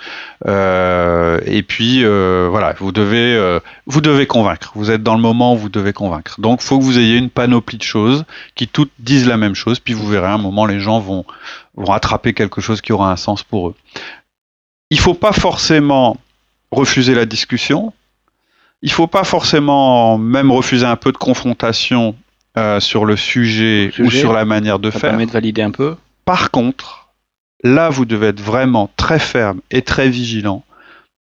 euh, 0.47 1.39
et 1.45 1.63
puis 1.63 2.05
euh, 2.05 2.47
voilà, 2.49 2.73
vous 2.79 2.93
devez, 2.93 3.35
euh, 3.35 3.59
vous 3.87 3.99
devez 3.99 4.25
convaincre. 4.25 4.71
Vous 4.73 4.91
êtes 4.91 5.03
dans 5.03 5.15
le 5.15 5.21
moment 5.21 5.53
où 5.53 5.57
vous 5.57 5.69
devez 5.69 5.91
convaincre. 5.91 6.39
Donc, 6.39 6.61
il 6.63 6.65
faut 6.65 6.79
que 6.79 6.83
vous 6.83 6.97
ayez 6.97 7.17
une 7.17 7.29
panoplie 7.29 7.77
de 7.77 7.83
choses 7.83 8.23
qui 8.55 8.69
toutes 8.69 8.91
disent 8.99 9.27
la 9.27 9.35
même 9.35 9.53
chose, 9.53 9.79
puis 9.79 9.93
vous 9.93 10.07
verrez 10.07 10.27
à 10.27 10.33
un 10.33 10.37
moment 10.37 10.65
les 10.65 10.79
gens 10.79 10.99
vont 10.99 11.25
vont 11.75 11.91
attraper 11.91 12.33
quelque 12.33 12.61
chose 12.61 12.79
qui 12.79 12.93
aura 12.93 13.11
un 13.11 13.17
sens 13.17 13.43
pour 13.43 13.69
eux. 13.69 13.75
Il 14.91 14.99
faut 14.99 15.13
pas 15.13 15.33
forcément 15.33 16.15
refuser 16.71 17.15
la 17.15 17.25
discussion. 17.25 17.91
Il 18.81 18.91
faut 18.91 19.07
pas 19.07 19.25
forcément 19.25 20.17
même 20.17 20.51
refuser 20.51 20.85
un 20.85 20.95
peu 20.95 21.11
de 21.11 21.17
confrontation 21.17 22.15
euh, 22.57 22.79
sur 22.79 23.05
le 23.05 23.17
sujet, 23.17 23.91
ou 23.99 24.09
sur 24.09 24.31
la 24.31 24.45
manière 24.45 24.79
de 24.79 24.89
ça 24.89 24.99
faire. 24.99 25.09
permet 25.11 25.25
de 25.25 25.31
valider 25.31 25.61
un 25.61 25.71
peu. 25.71 25.95
Par 26.23 26.51
contre, 26.51 27.09
là, 27.63 27.89
vous 27.89 28.05
devez 28.05 28.27
être 28.27 28.39
vraiment 28.39 28.89
très 28.95 29.19
ferme 29.19 29.59
et 29.71 29.81
très 29.81 30.09
vigilant 30.09 30.63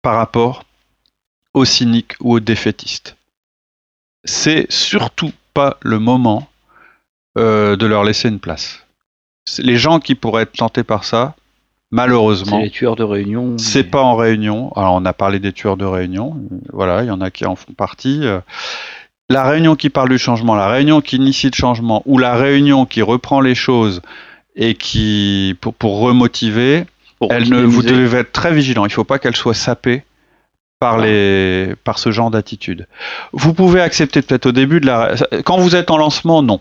par 0.03 0.17
rapport 0.17 0.65
aux 1.55 1.65
cyniques 1.65 2.15
ou 2.21 2.35
aux 2.35 2.41
défaitistes. 2.41 3.17
C'est 4.25 4.67
surtout 4.71 5.33
pas 5.55 5.79
le 5.83 5.99
moment 5.99 6.49
euh, 7.39 7.77
de 7.77 7.87
leur 7.87 8.05
laisser 8.05 8.29
une 8.29 8.41
place. 8.41 8.85
Les 9.59 9.77
gens 9.77 10.01
qui 10.01 10.15
pourraient 10.15 10.43
être 10.43 10.53
tentés 10.53 10.85
par 10.85 11.05
ça, 11.05 11.35
malheureusement. 11.91 12.59
C'est 12.59 12.65
les 12.65 12.71
tueurs 12.71 12.97
de 12.97 13.05
réunion. 13.05 13.57
C'est 13.57 13.85
pas 13.85 14.03
en 14.03 14.17
réunion. 14.17 14.73
Alors 14.73 14.95
on 14.95 15.05
a 15.05 15.13
parlé 15.13 15.39
des 15.39 15.53
tueurs 15.53 15.77
de 15.77 15.85
réunion. 15.85 16.37
Voilà, 16.73 17.03
il 17.03 17.07
y 17.07 17.11
en 17.11 17.21
a 17.21 17.31
qui 17.31 17.47
en 17.47 17.57
font 17.57 17.73
partie. 17.73 18.23
La 19.31 19.45
réunion 19.45 19.77
qui 19.77 19.91
parle 19.91 20.09
du 20.09 20.19
changement, 20.19 20.57
la 20.57 20.69
réunion 20.69 21.01
qui 21.01 21.17
initie 21.17 21.47
le 21.47 21.55
changement, 21.55 22.03
ou 22.05 22.19
la 22.19 22.35
réunion 22.35 22.85
qui 22.85 23.01
reprend 23.01 23.41
les 23.41 23.55
choses 23.55 24.03
et 24.57 24.75
qui 24.75 25.57
pour, 25.61 25.73
pour 25.73 26.01
remotiver, 26.01 26.85
elle 27.31 27.49
ne, 27.49 27.63
vous 27.63 27.83
devez 27.83 28.19
être 28.19 28.33
très 28.33 28.53
vigilant. 28.53 28.85
Il 28.85 28.89
ne 28.89 28.93
faut 28.93 29.05
pas 29.05 29.21
qu'elle 29.21 29.37
soit 29.37 29.55
sapée 29.55 30.03
par 30.81 30.95
ah. 30.95 31.07
les 31.07 31.75
par 31.85 32.01
ce 32.01 32.11
genre 32.11 32.33
d'attitude. 32.33 32.89
Vous 33.33 33.55
pouvez 33.55 33.81
accepter 33.81 34.21
peut-être 34.21 34.47
au 34.47 34.53
début 34.53 34.81
de 34.81 34.87
la 34.87 35.15
quand 35.45 35.59
vous 35.59 35.77
êtes 35.77 35.93
en 35.93 35.97
lancement, 35.97 36.43
non. 36.43 36.61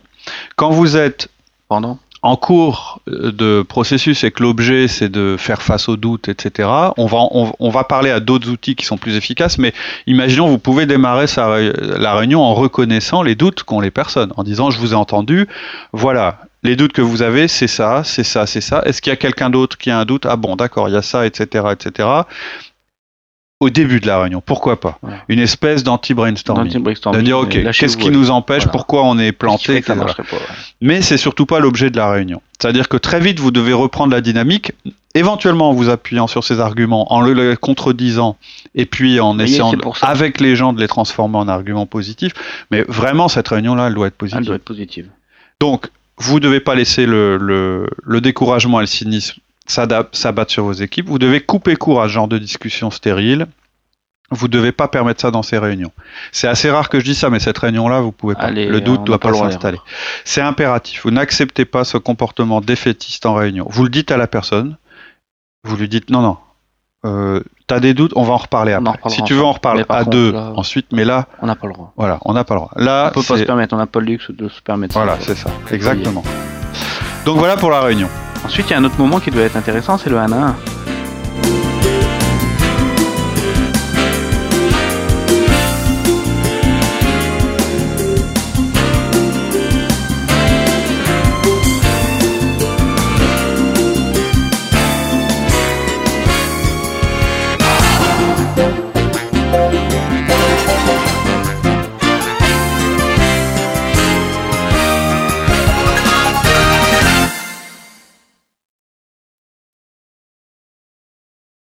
Quand 0.56 0.70
vous 0.70 0.96
êtes 0.96 1.30
pendant 1.70 1.98
en 2.22 2.36
cours 2.36 3.02
de 3.08 3.62
processus 3.62 4.24
et 4.24 4.32
que 4.32 4.44
l'objet 4.44 4.88
c'est 4.88 5.10
de 5.10 5.36
faire 5.38 5.62
face 5.62 5.88
aux 5.88 5.96
doutes, 5.96 6.28
etc., 6.28 6.70
on 6.98 7.06
va, 7.06 7.18
on, 7.60 7.70
va 7.70 7.84
parler 7.84 8.12
à 8.12 8.20
d'autres 8.20 8.50
outils 8.50 8.76
qui 8.76 8.86
sont 8.86 8.98
plus 8.98 9.16
efficaces, 9.16 9.58
mais 9.58 9.74
imaginons 10.06 10.48
vous 10.48 10.60
pouvez 10.60 10.86
démarrer 10.86 11.26
la 11.38 12.16
réunion 12.16 12.42
en 12.42 12.54
reconnaissant 12.54 13.24
les 13.24 13.36
doutes 13.36 13.64
qu'ont 13.64 13.80
les 13.80 13.92
personnes, 13.92 14.34
en 14.36 14.44
disant 14.44 14.70
je 14.70 14.80
vous 14.80 14.94
ai 14.94 14.96
entendu, 14.96 15.48
voilà, 15.94 16.40
les 16.64 16.76
doutes 16.76 16.92
que 16.92 17.02
vous 17.02 17.22
avez, 17.22 17.48
c'est 17.48 17.68
ça, 17.68 18.04
c'est 18.04 18.26
ça, 18.26 18.46
c'est 18.46 18.60
ça. 18.60 18.82
Est-ce 18.86 19.02
qu'il 19.02 19.12
y 19.12 19.14
a 19.14 19.18
quelqu'un 19.18 19.50
d'autre 19.50 19.78
qui 19.78 19.90
a 19.92 19.98
un 19.98 20.04
doute? 20.04 20.26
Ah 20.26 20.36
bon, 20.36 20.58
d'accord, 20.58 20.90
il 20.90 20.94
y 20.94 20.98
a 20.98 21.02
ça, 21.02 21.26
etc., 21.26 21.68
etc 21.72 22.24
au 23.60 23.70
début 23.70 24.00
de 24.00 24.08
la 24.08 24.22
réunion. 24.22 24.42
Pourquoi 24.42 24.80
pas 24.80 25.00
Une 25.28 25.40
espèce 25.40 25.84
d'anti-brainstorming. 25.84 26.72
de 26.72 27.22
dire, 27.22 27.40
OK, 27.40 27.58
qu'est-ce 27.74 27.98
qui 27.98 28.10
nous 28.10 28.32
empêche 28.32 28.68
Pourquoi 28.68 29.04
on 29.04 29.20
est 29.20 29.32
planté 29.32 29.84
Mais 30.82 31.02
c'est 31.02 31.18
surtout 31.18 31.46
pas 31.46 31.60
l'objet 31.60 31.90
de 31.90 31.98
la 31.98 32.10
réunion. 32.10 32.42
C'est-à-dire 32.60 32.88
que 32.88 32.98
très 32.98 33.20
vite, 33.20 33.40
vous 33.40 33.52
devez 33.52 33.74
reprendre 33.74 34.14
la 34.14 34.22
dynamique, 34.22 34.72
éventuellement 35.14 35.70
en 35.70 35.74
vous 35.74 35.90
appuyant 35.90 36.28
sur 36.28 36.44
ces 36.44 36.60
arguments, 36.60 37.12
en 37.14 37.22
le 37.22 37.56
contredisant, 37.56 38.38
et 38.76 38.86
puis 38.86 39.20
en 39.20 39.38
essayant, 39.40 39.74
avec 40.02 40.40
les 40.40 40.56
gens, 40.56 40.72
de 40.72 40.80
les 40.80 40.88
transformer 40.88 41.38
en 41.38 41.48
arguments 41.48 41.86
positifs. 41.86 42.34
Mais 42.72 42.84
vraiment, 42.88 43.28
cette 43.28 43.50
réunion-là, 43.50 43.88
elle 43.88 43.94
doit 43.94 44.08
être 44.08 44.16
positive. 44.16 44.40
Elle 44.40 44.46
doit 44.46 44.56
être 44.56 44.64
positive. 44.64 45.10
Donc, 45.60 45.88
vous 46.18 46.36
ne 46.36 46.40
devez 46.40 46.60
pas 46.62 46.76
laisser 46.76 47.06
le, 47.06 47.88
le 48.04 48.22
découragement 48.22 48.80
et 48.80 48.84
le 48.84 48.88
cynisme 48.88 49.40
s'abattre 49.70 50.52
sur 50.52 50.64
vos 50.64 50.74
équipes. 50.74 51.08
Vous 51.08 51.20
devez 51.20 51.42
couper 51.42 51.76
court 51.76 52.02
à 52.02 52.08
ce 52.08 52.14
genre 52.14 52.28
de 52.28 52.38
discussion 52.38 52.92
stérile. 52.92 53.48
Vous 54.32 54.48
ne 54.48 54.52
devez 54.52 54.72
pas 54.72 54.88
permettre 54.88 55.22
ça 55.22 55.32
dans 55.32 55.42
ces 55.42 55.58
réunions. 55.58 55.92
C'est 56.32 56.48
assez 56.48 56.70
rare 56.70 56.90
que 56.90 57.00
je 57.00 57.06
dise 57.06 57.18
ça, 57.18 57.30
mais 57.32 57.40
cette 57.40 57.58
réunion-là, 57.58 58.00
vous 58.00 58.12
pouvez 58.12 58.36
pas. 58.36 58.52
le 58.52 58.80
doute 58.80 59.02
ne 59.02 59.06
doit 59.06 59.20
pas 59.20 59.34
s'installer. 59.34 59.80
C'est 60.24 60.42
impératif. 60.42 61.02
Vous 61.04 61.12
n'acceptez 61.12 61.66
pas 61.66 61.84
ce 61.84 61.98
comportement 61.98 62.62
défaitiste 62.62 63.26
en 63.26 63.34
réunion. 63.34 63.66
Vous 63.70 63.84
le 63.84 63.90
dites 63.90 64.12
à 64.12 64.18
la 64.18 64.28
personne. 64.28 64.78
Vous 65.64 65.76
lui 65.76 65.90
dites 65.90 66.10
non, 66.10 66.22
non. 66.22 66.38
Euh, 67.06 67.42
T'as 67.68 67.80
des 67.80 67.94
doutes, 67.94 68.14
on 68.16 68.24
va 68.24 68.34
en 68.34 68.38
reparler 68.38 68.74
après. 68.74 69.10
si 69.10 69.24
tu 69.24 69.36
veux, 69.36 69.44
en 69.44 69.52
reparler 69.52 69.86
à 69.90 70.04
deux 70.04 70.34
ensuite, 70.36 70.88
mais 70.92 71.06
là. 71.06 71.28
On 71.40 71.46
n'a 71.46 71.56
pas 71.56 71.68
le 71.68 71.74
droit. 71.74 71.94
Voilà, 71.96 72.18
on 72.26 72.34
n'a 72.34 72.44
pas 72.44 72.56
le 72.56 72.62
droit. 72.62 72.72
Là, 72.76 73.10
on 73.10 73.20
peut 73.20 73.26
pas 73.26 73.38
se 73.38 73.44
permettre, 73.44 73.76
on 73.76 73.78
n'a 73.78 73.86
pas 73.86 74.00
le 74.00 74.08
luxe 74.08 74.32
de 74.32 74.50
se 74.50 74.60
permettre 74.62 74.96
Voilà, 74.96 75.18
c'est 75.20 75.38
ça, 75.38 75.52
exactement. 75.72 76.24
Donc 77.26 77.38
voilà 77.38 77.58
pour 77.58 77.70
la 77.70 77.82
réunion. 77.82 78.10
Ensuite, 78.46 78.68
il 78.68 78.72
y 78.72 78.74
a 78.74 78.80
un 78.80 78.84
autre 78.84 78.98
moment 78.98 79.20
qui 79.20 79.32
doit 79.32 79.44
être 79.44 79.58
intéressant, 79.58 79.98
c'est 79.98 80.10
le 80.10 80.18
1 80.18 80.32
à 80.32 80.36
1. 80.36 80.56